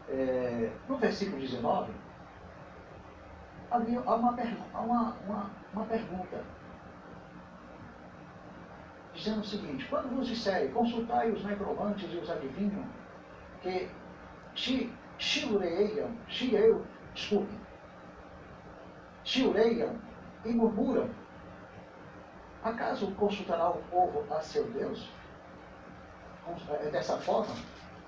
[0.09, 1.93] é, no versículo 19,
[3.71, 4.33] havia uma,
[4.75, 6.45] uma, uma, uma pergunta,
[9.21, 12.87] dizendo o seguinte, quando vos disserem, consultai os necromantes e os adivinhos,
[13.63, 17.53] que chiureiam, chieu, desculpe,
[19.23, 19.99] chiureiam
[20.45, 21.11] e murmuram,
[22.65, 25.09] acaso consultará o povo a seu Deus?
[26.83, 27.55] É dessa forma,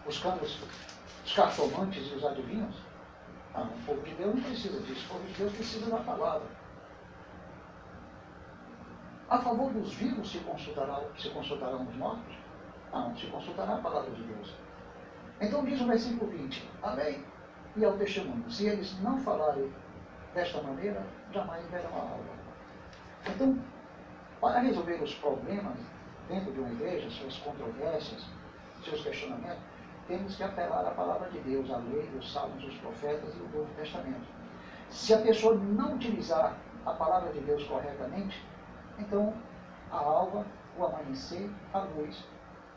[0.07, 0.59] buscando os,
[1.25, 2.75] os cartomantes e os adivinhos?
[3.55, 6.62] Ah, o povo de Deus não precisa disso, o povo de Deus precisa da palavra.
[9.32, 12.36] A favor dos vivos se consultarão, se consultarão os mortos?
[12.92, 14.54] Não, se consultará a palavra de Deus.
[15.40, 17.24] Então diz o versículo 20, a lei
[17.74, 18.50] e ao testemunho.
[18.50, 19.72] Se eles não falarem
[20.34, 22.26] desta maneira, jamais verão a aula.
[23.26, 23.58] Então,
[24.38, 25.78] para resolver os problemas
[26.28, 28.26] dentro de uma igreja, suas controvérsias,
[28.84, 29.62] seus questionamentos,
[30.08, 33.48] temos que apelar à palavra de Deus, a lei, os salmos, os profetas e o
[33.48, 34.26] Novo Testamento.
[34.90, 38.51] Se a pessoa não utilizar a palavra de Deus corretamente,
[38.98, 39.33] então
[39.90, 40.46] a alva,
[40.78, 42.24] o amanhecer, a luz,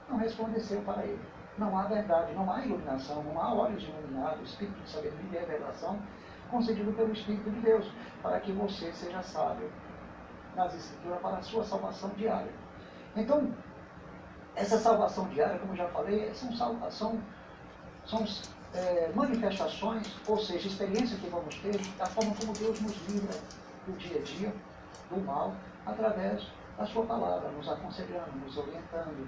[0.09, 1.21] não resplandeceu para ele.
[1.57, 5.99] Não há verdade, não há iluminação, não há olhos iluminados, espírito de sabedoria e revelação
[6.49, 9.71] concedido pelo Espírito de Deus, para que você seja sábio
[10.55, 12.51] nas Escrituras para a sua salvação diária.
[13.15, 13.51] Então,
[14.55, 16.55] essa salvação diária, como já falei, são,
[16.89, 17.21] são,
[18.05, 18.25] são
[18.73, 23.33] é, manifestações, ou seja, experiências que vamos ter da forma como Deus nos livra
[23.85, 24.53] do dia a dia,
[25.09, 25.53] do mal,
[25.85, 29.27] através da sua palavra, nos aconselhando, nos orientando,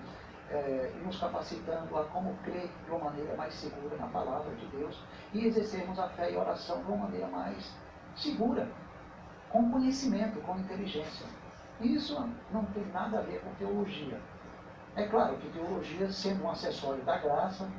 [0.50, 4.65] é, e nos capacitando a como crer de uma maneira mais segura na palavra de
[4.67, 7.74] Deus e exercermos a fé e a oração de uma maneira mais
[8.15, 8.70] segura,
[9.50, 11.26] com conhecimento, com inteligência.
[11.82, 12.17] Isso
[12.52, 14.20] não tem nada a ver com teologia.
[14.96, 17.70] É claro que teologia, sendo um acessório da graça,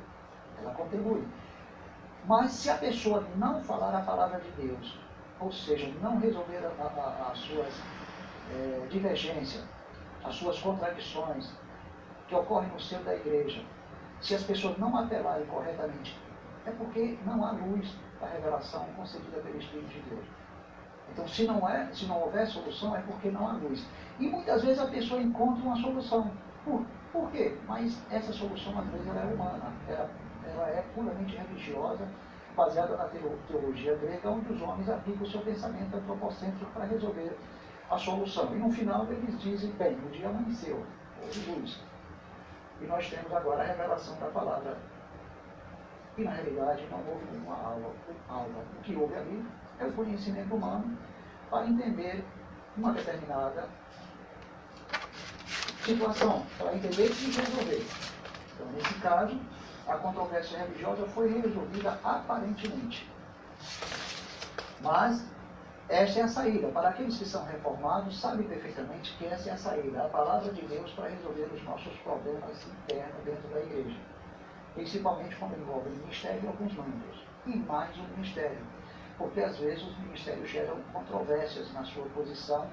[0.57, 1.27] ela contribui.
[2.25, 4.97] Mas se a pessoa não falar a palavra de Deus,
[5.39, 6.61] ou seja, não resolver
[7.31, 7.73] as suas
[8.51, 9.63] é, divergências,
[10.23, 11.51] as suas contradições
[12.27, 13.63] que ocorrem no seio da igreja,
[14.21, 16.17] se as pessoas não apelarem corretamente,
[16.65, 20.25] é porque não há luz da revelação concedida pelo Espírito de Deus.
[21.11, 23.85] Então, se não, é, se não houver solução, é porque não há luz.
[24.19, 26.31] E muitas vezes a pessoa encontra uma solução.
[26.63, 27.57] Por, por quê?
[27.67, 30.09] Mas essa solução, às vezes, ela é humana, ela,
[30.45, 32.07] ela é puramente religiosa,
[32.55, 37.35] baseada na teologia grega, onde os homens aplicam o seu pensamento antropocêntrico para resolver
[37.89, 38.53] a solução.
[38.55, 40.85] E no final eles dizem, bem, o dia amanheceu,
[41.21, 41.79] houve luz.
[42.81, 44.77] E nós temos agora a revelação da palavra.
[46.17, 47.93] E na realidade não houve uma aula,
[48.27, 48.65] aula.
[48.77, 49.45] O que houve ali
[49.79, 50.97] é o conhecimento humano
[51.49, 52.23] para entender
[52.77, 53.67] uma determinada
[55.83, 57.85] situação, para entender e resolver.
[58.53, 59.39] Então, nesse caso,
[59.87, 63.09] a controvérsia religiosa foi resolvida aparentemente.
[64.81, 65.25] Mas
[65.89, 66.67] esta é a saída.
[66.69, 70.61] Para aqueles que são reformados, sabem perfeitamente que essa é a saída, a palavra de
[70.61, 73.97] Deus para resolver os nossos problemas internos dentro da igreja.
[74.75, 77.25] Principalmente quando envolve o ministério e alguns membros.
[77.45, 78.59] E mais o ministério
[79.19, 82.65] porque às vezes os ministérios geram controvérsias na sua posição,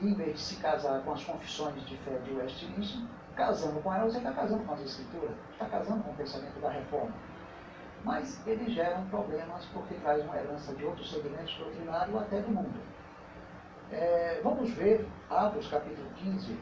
[0.00, 3.00] em vez de se casar com as confissões de fé de Westminster,
[3.36, 6.70] casando com elas, você está casando com as escrituras, está casando com o pensamento da
[6.70, 7.14] reforma.
[8.06, 12.52] Mas eles geram problemas porque traz uma herança de outros segmentos doutrinários ou até do
[12.52, 12.80] mundo.
[13.90, 16.56] É, vamos ver Atos capítulo 15,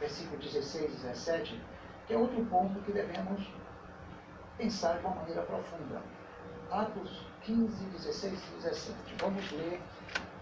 [0.00, 1.62] versículo 16 e 17,
[2.06, 3.46] que é outro ponto que devemos
[4.56, 6.00] pensar de uma maneira profunda.
[6.70, 9.14] Atos 15, 16 e 17.
[9.20, 9.78] Vamos ler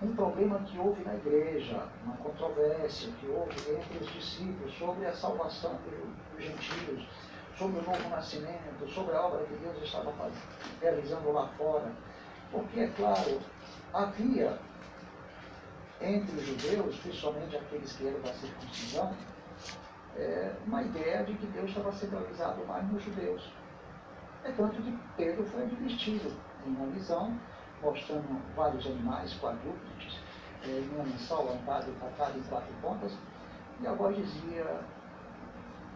[0.01, 5.13] um problema que houve na igreja, uma controvérsia que houve entre os discípulos sobre a
[5.13, 7.05] salvação dos gentios,
[7.57, 10.13] sobre o novo nascimento, sobre a obra que Deus estava
[10.81, 11.93] realizando lá fora.
[12.51, 13.41] Porque, é claro,
[13.93, 14.59] havia
[16.01, 19.15] entre os judeus, principalmente aqueles que eram da circuncisão,
[20.17, 23.51] é, uma ideia de que Deus estava centralizado mais nos judeus.
[24.45, 26.33] É tanto que Pedro foi advertido
[26.67, 27.39] em uma visão,
[27.83, 30.19] mostrando vários animais quadrúpedes,
[30.65, 33.13] é, em um sol ampado e em quatro pontas,
[33.81, 34.81] e a voz dizia,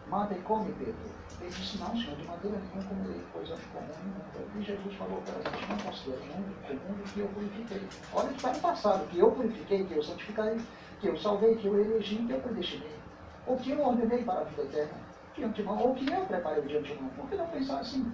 [0.09, 0.95] mata e come, Pedro.
[1.41, 4.57] Ele disse, não, senhor, de maneira nenhuma comerei coisas comuns.
[4.57, 7.89] E Jesus falou para gente, não considere mundo comum que eu purifiquei.
[8.13, 10.61] Olha que está no passado, que eu purifiquei, que eu santifiquei,
[11.01, 12.99] que eu salvei, que eu elegi, que eu predestinei.
[13.47, 16.77] Ou que eu ordenei para a vida eterna de antemão, ou que eu preparei de
[16.77, 17.09] antemão.
[17.11, 18.13] Por que não pensar assim?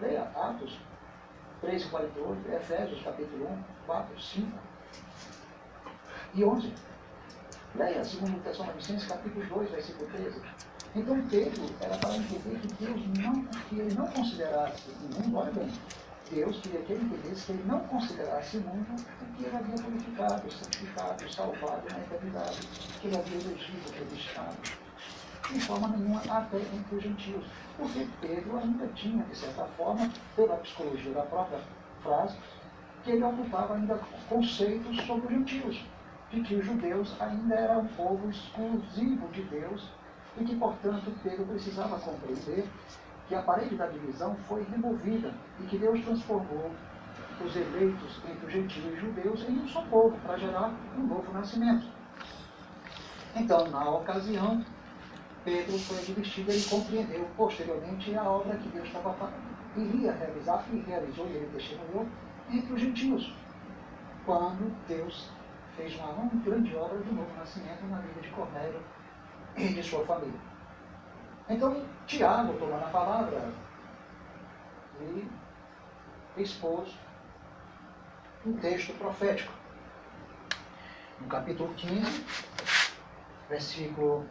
[0.00, 0.80] Leia Atos
[1.60, 4.58] 3 e 48, Efésios capítulo 1, 4, 5
[6.34, 6.72] e 11.
[7.74, 10.40] Leia 2 Tessalonicenses capítulo 2, versículo 13.
[10.96, 15.50] Então Pedro era para entender que Deus não, que ele não considerasse o mundo, olha
[15.50, 15.68] bem,
[16.30, 19.74] Deus queria que ele entendesse que ele não considerasse o mundo o que ele havia
[19.74, 22.60] purificado, santificado, salvado na eternidade,
[23.00, 24.56] que ele havia elegido, predestinado.
[25.50, 27.44] De forma nenhuma até entre os gentios.
[27.76, 31.60] Porque Pedro ainda tinha, de certa forma, pela psicologia da própria
[32.04, 32.38] frase,
[33.02, 35.84] que ele ocupava ainda conceitos sobre os gentios,
[36.30, 39.90] de que os judeus ainda eram um povo exclusivo de Deus
[40.38, 42.66] e que, portanto, Pedro precisava compreender
[43.28, 46.70] que a parede da divisão foi removida e que Deus transformou
[47.44, 51.32] os eleitos entre os gentios e judeus em um só povo, para gerar um novo
[51.32, 51.86] nascimento.
[53.34, 54.64] Então, na ocasião,
[55.44, 59.32] Pedro foi advertido, ele compreendeu posteriormente a obra que Deus estava
[59.76, 62.06] iria realizar e realizou, e ele testemunhou
[62.50, 63.34] entre os gentios,
[64.24, 65.30] quando Deus
[65.76, 68.80] fez uma grande obra de novo nascimento na vida de Cornélio
[69.56, 70.40] e de sua família.
[71.48, 73.52] Então, Tiago, tomando a palavra,
[75.00, 75.28] e
[76.36, 76.94] expôs
[78.46, 79.52] um texto profético.
[81.20, 82.24] No capítulo 15,
[83.48, 84.28] versículo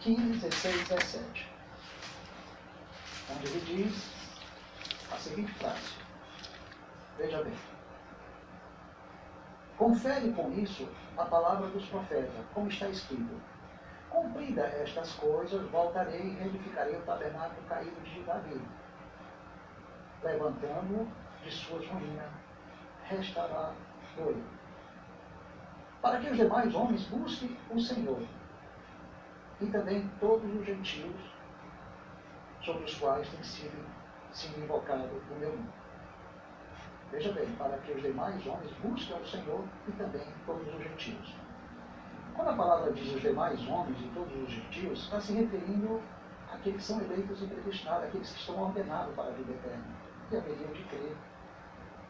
[0.00, 1.48] 15, 16 17.
[3.30, 4.10] Onde ele diz
[5.12, 5.94] a seguinte frase.
[7.18, 7.77] Veja bem.
[9.78, 13.40] Confere com isso a palavra dos profetas, como está escrito.
[14.10, 18.60] Cumprida estas coisas, voltarei e reedificarei o tabernáculo caído de Davi,
[20.24, 21.08] levantando
[21.44, 22.28] de suas ruínas,
[23.04, 23.72] restará
[24.16, 24.44] ele.
[26.02, 28.22] Para que os demais homens busquem o Senhor,
[29.60, 31.20] e também todos os gentios
[32.64, 33.86] sobre os quais tem sido,
[34.32, 35.77] sido invocado o meu nome.
[37.10, 41.34] Veja bem, para que os demais homens busquem o Senhor e também todos os gentios.
[42.34, 46.00] Quando a palavra diz os demais homens e todos os gentios, está se referindo
[46.52, 49.84] àqueles que são eleitos e predestinados, àqueles que estão ordenados para a vida eterna,
[50.30, 51.16] e haveriam de crer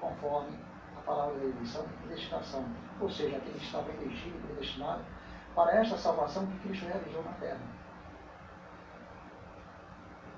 [0.00, 0.58] conforme
[0.96, 2.64] a palavra da eleição e predestinação,
[3.00, 5.06] ou seja, aqueles que estavam elegidos e predestinados
[5.54, 7.60] para esta salvação que Cristo realizou na terra.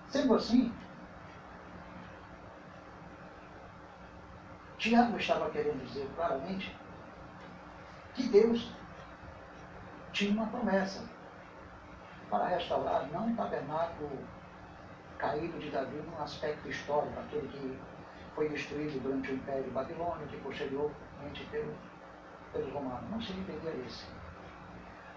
[0.08, 0.72] Sendo assim,
[4.80, 6.74] Tiago estava querendo dizer claramente
[8.14, 8.72] que Deus
[10.10, 11.04] tinha uma promessa
[12.30, 14.18] para restaurar não um tabernáculo
[15.18, 17.78] caído de Davi num aspecto histórico, aquele que
[18.34, 21.74] foi destruído durante o Império Babilônico e posteriormente pelo,
[22.50, 23.10] pelos romanos.
[23.10, 24.06] Não se referia a esse.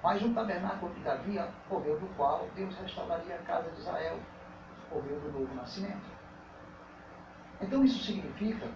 [0.03, 1.39] Mas o tabernáculo de Davi,
[1.69, 4.19] por meio do qual Deus restauraria a casa de Israel,
[4.89, 6.11] por meio do novo nascimento.
[7.61, 8.67] Então isso significa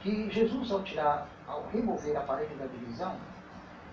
[0.00, 3.16] que Jesus, ao tirar, ao remover a parede da divisão,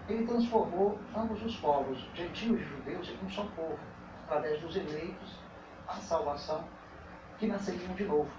[0.07, 3.79] ele transformou ambos os povos, gentios e judeus, em um só povo,
[4.25, 5.39] através dos eleitos,
[5.87, 6.63] a salvação,
[7.39, 8.29] que nasceriam de novo.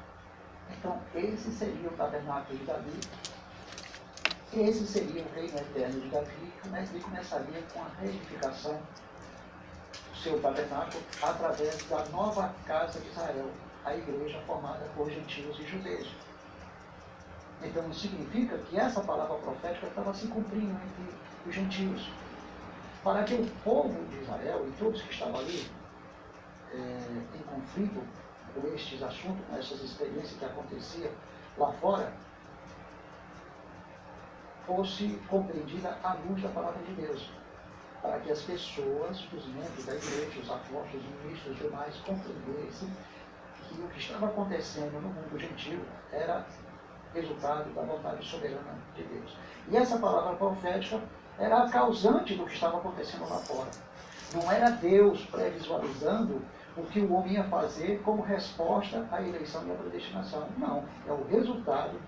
[0.70, 3.00] Então, esse seria o tabernáculo de Davi,
[4.52, 6.52] esse seria o reino eterno de Davi,
[6.94, 13.50] e começaria com a reedificação do seu tabernáculo através da nova casa de Israel,
[13.84, 16.08] a igreja formada por gentios e judeus.
[17.62, 22.11] Então, significa que essa palavra profética estava se cumprindo entre os gentios.
[23.02, 25.70] Para que o povo de Israel e todos que estavam ali
[26.72, 28.02] é, em conflito
[28.54, 31.11] com estes assuntos, com essas experiências que aconteciam
[31.57, 32.12] lá fora,
[34.66, 37.30] fosse compreendida à luz da palavra de Deus.
[38.02, 42.88] Para que as pessoas, os membros da igreja, os apóstolos, os ministros os demais compreendessem
[43.68, 45.80] que o que estava acontecendo no mundo gentil
[46.12, 46.46] era
[47.14, 49.36] resultado da vontade soberana de Deus.
[49.68, 51.00] E essa palavra profética
[51.38, 53.70] era a causante do que estava acontecendo lá fora.
[54.34, 56.42] Não era Deus pré-visualizando
[56.76, 60.48] o que o homem ia fazer como resposta à eleição e à predestinação.
[60.59, 61.98] Não, é o resultado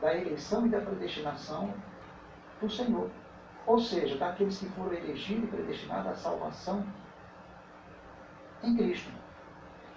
[0.00, 1.72] da eleição e da predestinação
[2.60, 3.10] do Senhor.
[3.66, 6.84] Ou seja, daqueles que foram elegidos e predestinados à salvação
[8.62, 9.10] em Cristo.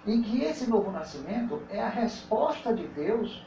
[0.04, 3.44] E que esse novo nascimento é a resposta de Deus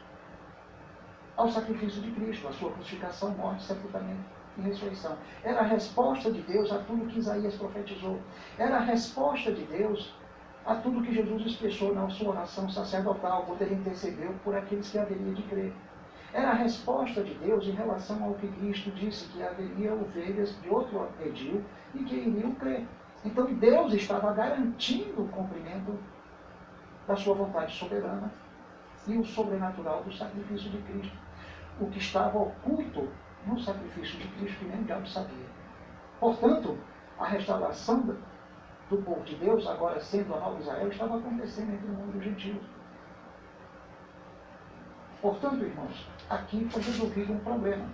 [1.37, 4.23] ao sacrifício de Cristo, à sua crucificação, morte, sepultamento
[4.57, 5.17] e ressurreição.
[5.43, 8.19] Era a resposta de Deus a tudo que Isaías profetizou.
[8.57, 10.13] Era a resposta de Deus
[10.65, 14.97] a tudo que Jesus expressou na sua oração sacerdotal, quando ele intercedeu por aqueles que
[14.97, 15.73] haveriam de crer.
[16.33, 20.69] Era a resposta de Deus em relação ao que Cristo disse, que haveria ovelhas de
[20.69, 21.63] outro redil
[21.93, 22.85] e que iriam crer.
[23.23, 25.97] Então Deus estava garantindo o cumprimento
[27.07, 28.31] da sua vontade soberana
[29.07, 31.24] e o sobrenatural do sacrifício de Cristo
[31.79, 33.09] o que estava oculto
[33.45, 35.45] no sacrifício de Cristo que nem diabo sabia.
[36.19, 36.77] Portanto,
[37.19, 38.17] a restauração
[38.89, 42.23] do povo de Deus, agora sendo a nova Israel, estava acontecendo entre o mundo dos
[42.23, 42.63] gentios.
[45.21, 47.87] Portanto, irmãos, aqui foi resolvido um problema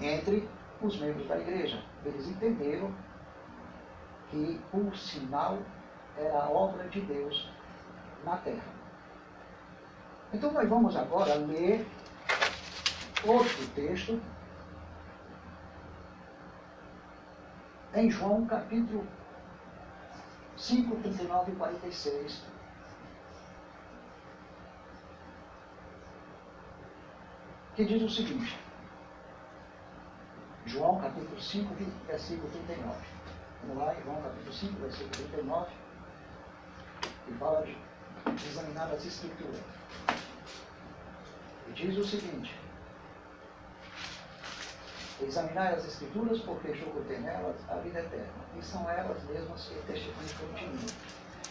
[0.00, 0.48] entre
[0.80, 1.82] os membros da igreja.
[2.04, 2.92] Eles entenderam
[4.30, 5.58] que o sinal
[6.16, 7.50] era a obra de Deus
[8.24, 8.78] na terra.
[10.32, 11.86] Então nós vamos agora ler
[13.24, 14.20] outro texto,
[17.94, 19.06] em João capítulo
[20.56, 22.42] 5, 39 e 46.
[27.74, 28.58] Que diz o seguinte,
[30.66, 31.74] João capítulo 5,
[32.06, 33.06] versículo 39.
[33.62, 35.72] Vamos lá João capítulo 5, versículo 39,
[37.24, 37.76] que fala de
[38.46, 39.60] examinar as escrituras.
[41.68, 42.54] E diz o seguinte,
[45.20, 48.32] Examinai as Escrituras, porque julgo ter nelas a vida eterna.
[48.56, 50.86] E são elas mesmas que testemunham continuam.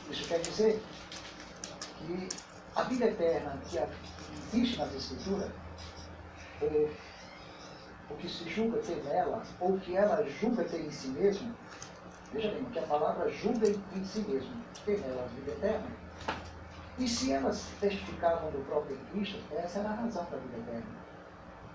[0.10, 0.82] Isso quer dizer
[1.98, 2.30] que
[2.76, 3.78] a vida eterna que
[4.34, 5.52] existe nas Escrituras,
[6.62, 6.92] é,
[8.10, 11.54] o que se julga ter nela, ou que ela julga ter em si mesmo,
[12.32, 15.88] veja bem, que a palavra julga em si mesmo, ter nela a vida eterna,
[16.98, 21.08] e se elas testificavam do próprio Cristo, essa era a razão da vida eterna.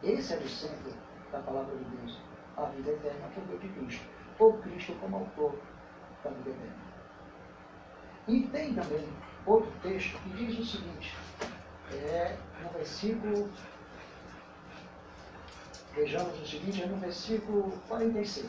[0.03, 0.93] Esse era o centro
[1.33, 2.19] da palavra de Deus,
[2.57, 4.07] a vida eterna que veio de Cristo,
[4.39, 5.59] ou Cristo como autor
[6.23, 6.93] da vida eterna.
[8.29, 9.09] E tem também
[9.47, 11.17] outro texto que diz o seguinte,
[11.91, 13.51] é no versículo,
[15.95, 18.49] vejamos o seguinte, é no versículo 46.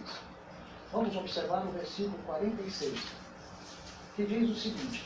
[0.91, 3.15] Vamos observar o versículo 46,
[4.15, 5.03] que diz o seguinte,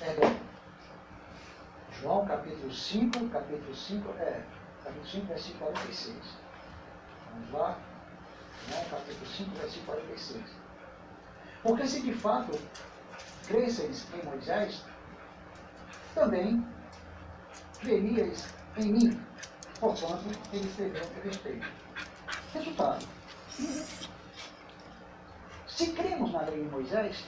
[0.00, 0.39] é,
[2.00, 4.42] João capítulo 5, capítulo 5, é,
[4.82, 6.16] capítulo 5, versículo 46.
[7.30, 7.78] Vamos lá.
[8.68, 10.44] João capítulo 5, versículo 46.
[11.62, 12.58] Porque se de fato
[13.46, 14.82] cresceis em Moisés,
[16.14, 16.66] também
[17.80, 18.48] crerias
[18.78, 19.26] em mim,
[19.78, 20.24] porquanto
[20.54, 21.66] ele escreveu a respeito.
[22.54, 23.06] Resultado.
[25.66, 27.26] Se cremos na lei de Moisés,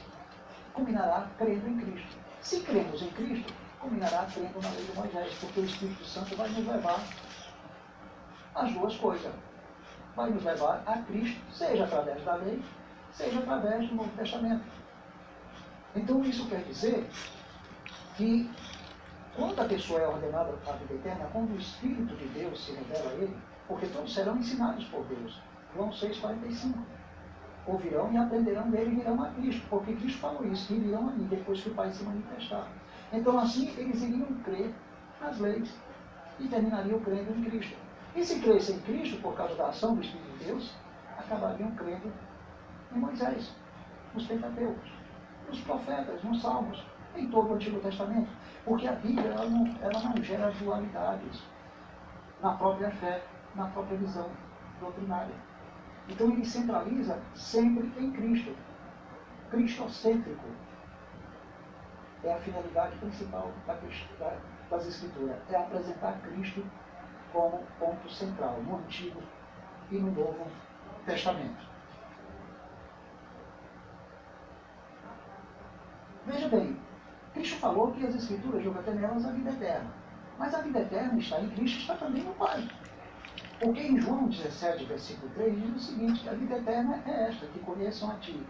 [0.73, 2.19] combinará crendo em Cristo.
[2.41, 3.53] Se cremos em Cristo,
[3.83, 7.01] culminará crendo na lei de Moisés, porque o Espírito Santo vai nos levar
[8.55, 9.33] às duas coisas.
[10.15, 12.63] Vai nos levar a Cristo, seja através da lei,
[13.13, 14.65] seja através do Novo Testamento.
[15.97, 17.11] Então isso quer dizer
[18.17, 18.51] que
[19.35, 22.73] quando a pessoa é ordenada para a vida eterna, quando o Espírito de Deus se
[22.73, 25.41] revela a ele, porque todos serão ensinados por Deus.
[25.75, 26.75] João 6,45.
[27.65, 31.27] Ouvirão e aprenderão dele e virão a Cristo, porque Cristo falou isso, virão a mim
[31.31, 32.67] depois que o Pai se manifestar.
[33.13, 34.73] Então, assim, eles iriam crer
[35.21, 35.73] nas leis
[36.41, 37.77] e terminariam crendo em Cristo.
[38.17, 40.75] E se crescem em Cristo, por causa da ação do Espírito de Deus,
[41.19, 42.13] acabariam crendo
[42.95, 43.55] em Moisés,
[44.15, 44.91] nos Pentateucos,
[45.49, 46.85] nos profetas, nos Salmos,
[47.17, 48.31] em todo o Antigo Testamento.
[48.65, 51.43] Porque a Bíblia ela não, ela não gera dualidades
[52.41, 53.23] na própria fé,
[53.55, 54.31] na própria visão
[54.81, 55.35] doutrinária.
[56.09, 58.55] Então ele centraliza sempre em Cristo,
[59.51, 60.47] cristocêntrico,
[62.25, 64.37] é a finalidade principal da, da,
[64.71, 66.65] das Escrituras, é apresentar Cristo
[67.33, 69.23] como ponto central, no Antigo
[69.91, 70.47] e no Novo
[71.05, 71.67] Testamento.
[76.27, 76.77] Veja bem,
[77.35, 79.91] Cristo falou que as Escrituras jogam até nelas a vida eterna.
[80.39, 82.69] Mas a vida eterna está em Cristo, está também no Pai.
[83.59, 87.59] Porque em João 17, versículo 3, diz o seguinte, a vida eterna é esta, que
[87.61, 88.45] conheçam a Ti,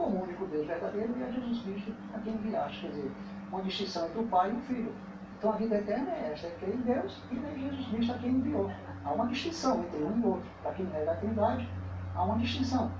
[0.00, 2.80] como o único Deus verdadeiro e a Jesus Cristo a quem enviaste.
[2.80, 3.12] Quer dizer,
[3.52, 4.94] uma distinção entre o Pai e o Filho.
[5.38, 8.18] Então a vida eterna é esta, é crer em Deus e em Jesus Cristo a
[8.18, 8.70] quem enviou.
[9.04, 10.50] Há uma distinção entre um e outro.
[10.62, 11.68] Para quem nega a Trindade,
[12.14, 12.90] há uma distinção.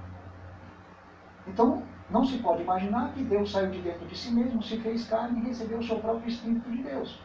[1.47, 5.07] Então, não se pode imaginar que Deus saiu de dentro de si mesmo, se fez
[5.09, 7.23] carne e recebeu o seu próprio Espírito de Deus.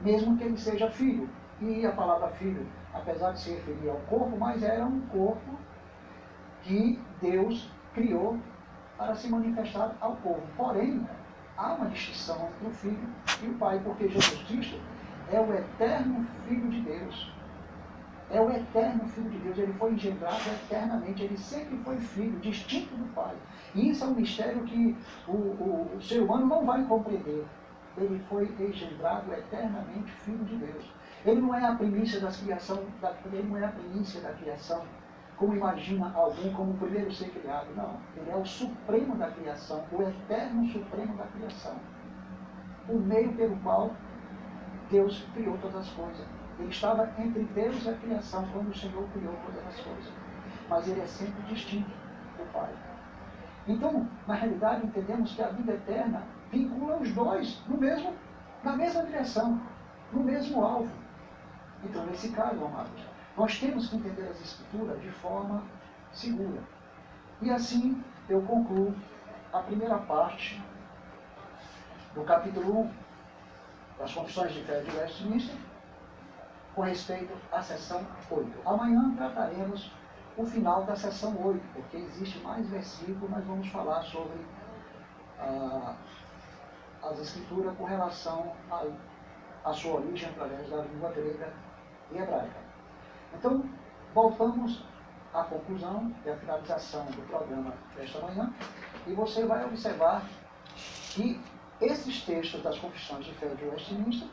[0.00, 1.28] Mesmo que ele seja filho.
[1.58, 5.58] E a palavra filho, apesar de se referir ao corpo, mas era um corpo
[6.62, 8.38] que Deus criou
[8.98, 10.42] para se manifestar ao povo.
[10.56, 11.04] Porém,
[11.56, 13.08] há uma distinção entre o Filho
[13.42, 14.78] e o Pai, porque Jesus Cristo
[15.32, 17.32] é o eterno Filho de Deus.
[18.30, 19.58] É o eterno Filho de Deus.
[19.58, 21.22] Ele foi engendrado eternamente.
[21.22, 23.34] Ele sempre foi filho, distinto do Pai.
[23.74, 27.46] E isso é um mistério que o, o, o ser humano não vai compreender.
[27.96, 30.84] Ele foi engendrado eternamente Filho de Deus.
[31.24, 32.84] Ele não é a primícia da criação,
[33.32, 34.84] ele não é a primícia da criação
[35.36, 37.68] como imagina alguém como o primeiro ser criado.
[37.76, 41.74] Não, ele é o supremo da criação, o eterno supremo da criação.
[42.88, 43.90] O meio pelo qual
[44.90, 46.26] Deus criou todas as coisas.
[46.58, 50.12] Ele estava entre Deus e a criação quando o Senhor criou todas as coisas.
[50.68, 51.90] Mas ele é sempre distinto
[52.38, 52.72] do Pai.
[53.68, 58.14] Então, na realidade, entendemos que a vida eterna vincula os dois no mesmo,
[58.62, 59.60] na mesma direção,
[60.12, 60.92] no mesmo alvo.
[61.84, 63.04] Então, nesse caso, amados,
[63.36, 65.62] nós temos que entender as Escrituras de forma
[66.12, 66.62] segura.
[67.42, 68.94] E assim eu concluo
[69.52, 70.62] a primeira parte
[72.14, 72.92] do capítulo 1
[73.98, 75.56] das Confissões de Fé de Westminster
[76.74, 78.68] com respeito à sessão 8.
[78.68, 79.90] Amanhã trataremos
[80.36, 84.38] o final da sessão 8, porque existe mais versículos, mas vamos falar sobre
[85.38, 85.94] ah,
[87.02, 88.52] as escrituras com relação
[89.64, 91.52] à sua origem através da língua grega
[92.12, 92.65] e hebraica.
[93.38, 93.64] Então,
[94.14, 94.82] voltamos
[95.34, 98.52] à conclusão e à finalização do programa desta manhã,
[99.06, 100.22] e você vai observar
[101.12, 101.38] que
[101.80, 104.28] esses textos das confissões de fé de Westminster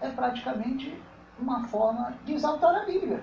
[0.00, 1.00] é praticamente
[1.38, 3.22] uma forma de exaltar a Bíblia.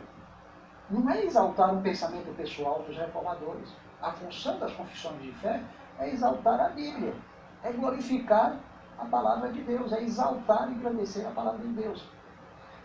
[0.90, 3.70] Não é exaltar um pensamento pessoal dos reformadores.
[4.02, 5.62] A função das confissões de fé
[6.00, 7.14] é exaltar a Bíblia,
[7.62, 8.58] é glorificar
[8.98, 12.06] a palavra de Deus, é exaltar e engrandecer a palavra de Deus.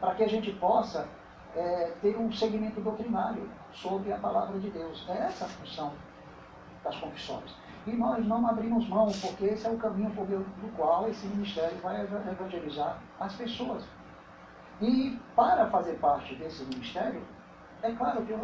[0.00, 1.07] Para que a gente possa
[1.55, 5.05] é, ter um segmento doutrinário sobre a palavra de Deus.
[5.09, 5.92] É essa a função
[6.82, 7.55] das confissões.
[7.86, 11.26] E nós não abrimos mão, porque esse é o caminho por meio do qual esse
[11.26, 13.84] ministério vai evangelizar as pessoas.
[14.80, 17.22] E para fazer parte desse ministério,
[17.82, 18.36] é claro que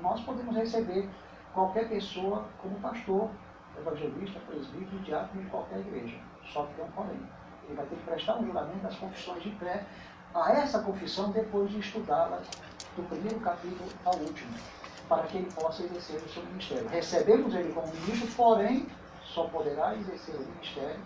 [0.00, 1.08] nós podemos receber
[1.54, 3.30] qualquer pessoa como pastor,
[3.78, 6.18] evangelista, presbítero, diácono de qualquer igreja.
[6.44, 7.20] Só que tem um porém.
[7.64, 9.86] Ele vai ter que prestar um juramento das confissões de fé
[10.34, 12.40] a essa confissão depois de estudá-la
[12.96, 14.54] do primeiro capítulo ao último,
[15.08, 16.88] para que ele possa exercer o seu ministério.
[16.88, 18.86] Recebemos ele como ministro, porém,
[19.24, 21.00] só poderá exercer o ministério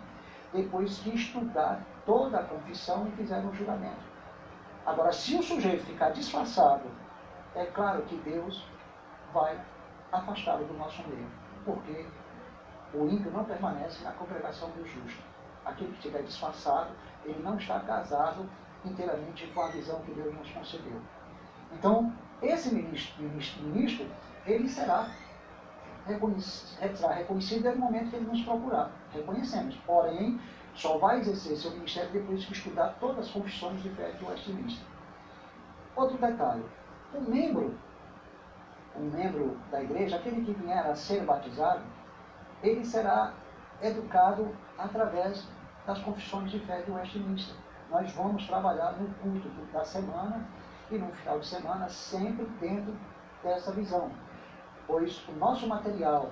[0.53, 4.07] depois que estudar toda a confissão e fizer um juramento.
[4.85, 6.89] Agora, se o sujeito ficar disfarçado,
[7.53, 8.65] é claro que Deus
[9.33, 9.59] vai
[10.11, 11.27] afastá-lo do nosso meio,
[11.65, 12.05] porque
[12.93, 15.21] o ímpio não permanece na congregação do justo.
[15.65, 16.91] Aquele que estiver disfarçado,
[17.25, 18.49] ele não está casado
[18.85, 21.01] inteiramente com a visão que Deus nos concedeu.
[21.71, 24.05] Então, esse ministro, ministro, ministro
[24.45, 25.09] ele será
[26.05, 28.91] reconhecido, será reconhecido no momento que ele nos procurar.
[29.13, 29.75] Reconhecemos.
[29.85, 30.39] Porém,
[30.73, 34.85] só vai exercer seu ministério depois que estudar todas as confissões de fé de Westminster.
[35.95, 36.63] Outro detalhe.
[37.13, 37.75] Um membro,
[38.95, 41.83] um membro da igreja, aquele que vier a ser batizado,
[42.61, 43.33] ele será
[43.81, 45.47] educado através
[45.85, 47.55] das confissões de fé de Westminster.
[47.89, 50.45] Nós vamos trabalhar no culto da semana
[50.91, 52.95] e no final de semana, sempre dentro
[53.43, 54.11] dessa visão.
[54.85, 56.31] Pois o nosso material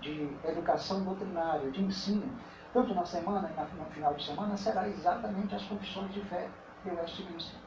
[0.00, 2.30] de educação doutrinária, de ensino,
[2.72, 6.48] tanto na semana e no final de semana, será exatamente as confissões de fé
[6.84, 7.58] de Westminster,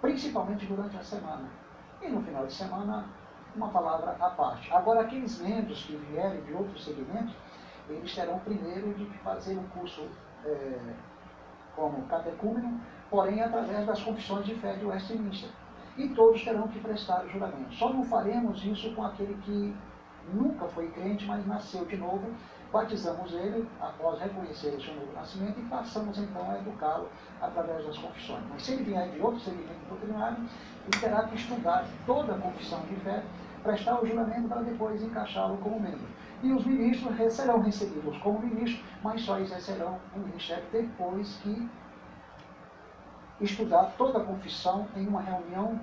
[0.00, 1.48] principalmente durante a semana.
[2.02, 3.06] E no final de semana,
[3.54, 4.72] uma palavra à parte.
[4.72, 7.34] Agora, aqueles membros que vierem de outros segmentos,
[7.88, 10.08] eles terão primeiro de fazer um curso
[10.44, 10.94] é,
[11.78, 15.50] como catecúmeno, porém através das confissões de fé de Westminster.
[15.96, 17.74] E todos terão que prestar o juramento.
[17.74, 19.74] Só não faremos isso com aquele que
[20.32, 22.32] nunca foi crente, mas nasceu de novo.
[22.72, 27.08] Batizamos ele após reconhecer seu novo nascimento e passamos então a educá-lo
[27.40, 28.44] através das confissões.
[28.50, 32.80] Mas se ele vier de outro segmento doutrinário, ele terá que estudar toda a confissão
[32.82, 33.24] de fé,
[33.62, 36.06] prestar o juramento para depois encaixá-lo como membro.
[36.42, 41.68] E os ministros serão recebidos como ministros, mas só exercerão o ministério depois que
[43.40, 45.80] estudar toda a confissão em uma reunião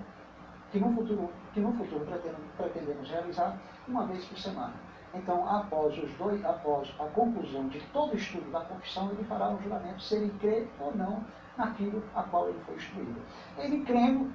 [0.71, 4.73] que no futuro, que no futuro pretendemos, pretendemos realizar uma vez por semana.
[5.13, 9.49] Então, após os dois, após a conclusão de todo o estudo da confissão, ele fará
[9.49, 11.23] um juramento se ele crê ou não
[11.57, 13.21] naquilo a qual ele foi instruído.
[13.57, 14.29] Ele crendo,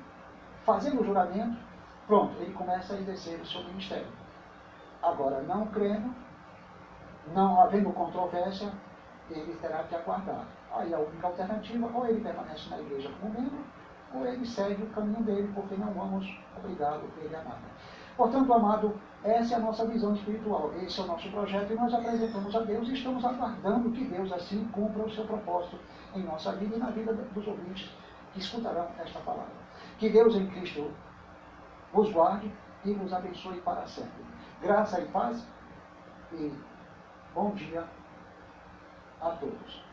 [0.64, 1.58] fazendo o juramento,
[2.06, 4.06] pronto, ele começa a exercer o seu ministério.
[5.02, 6.14] Agora, não crendo,
[7.34, 8.72] não havendo controvérsia,
[9.30, 10.46] ele terá que aguardar.
[10.72, 13.64] Aí a única alternativa, ou ele permanece na igreja como membro,
[14.14, 16.26] ou ele segue o caminho dele, porque não vamos
[16.56, 17.70] obrigá-lo ele a nada.
[18.16, 21.94] Portanto, amado, essa é a nossa visão espiritual, esse é o nosso projeto, e nós
[21.94, 25.78] apresentamos a Deus e estamos aguardando que Deus assim cumpra o seu propósito
[26.14, 27.90] em nossa vida e na vida dos ouvintes
[28.32, 29.52] que escutarão esta palavra.
[29.98, 30.90] Que Deus em Cristo
[31.92, 32.52] vos guarde
[32.84, 34.29] e vos abençoe para sempre.
[34.60, 35.42] Graça e paz
[36.32, 36.52] e
[37.34, 37.82] bom dia
[39.18, 39.89] a todos.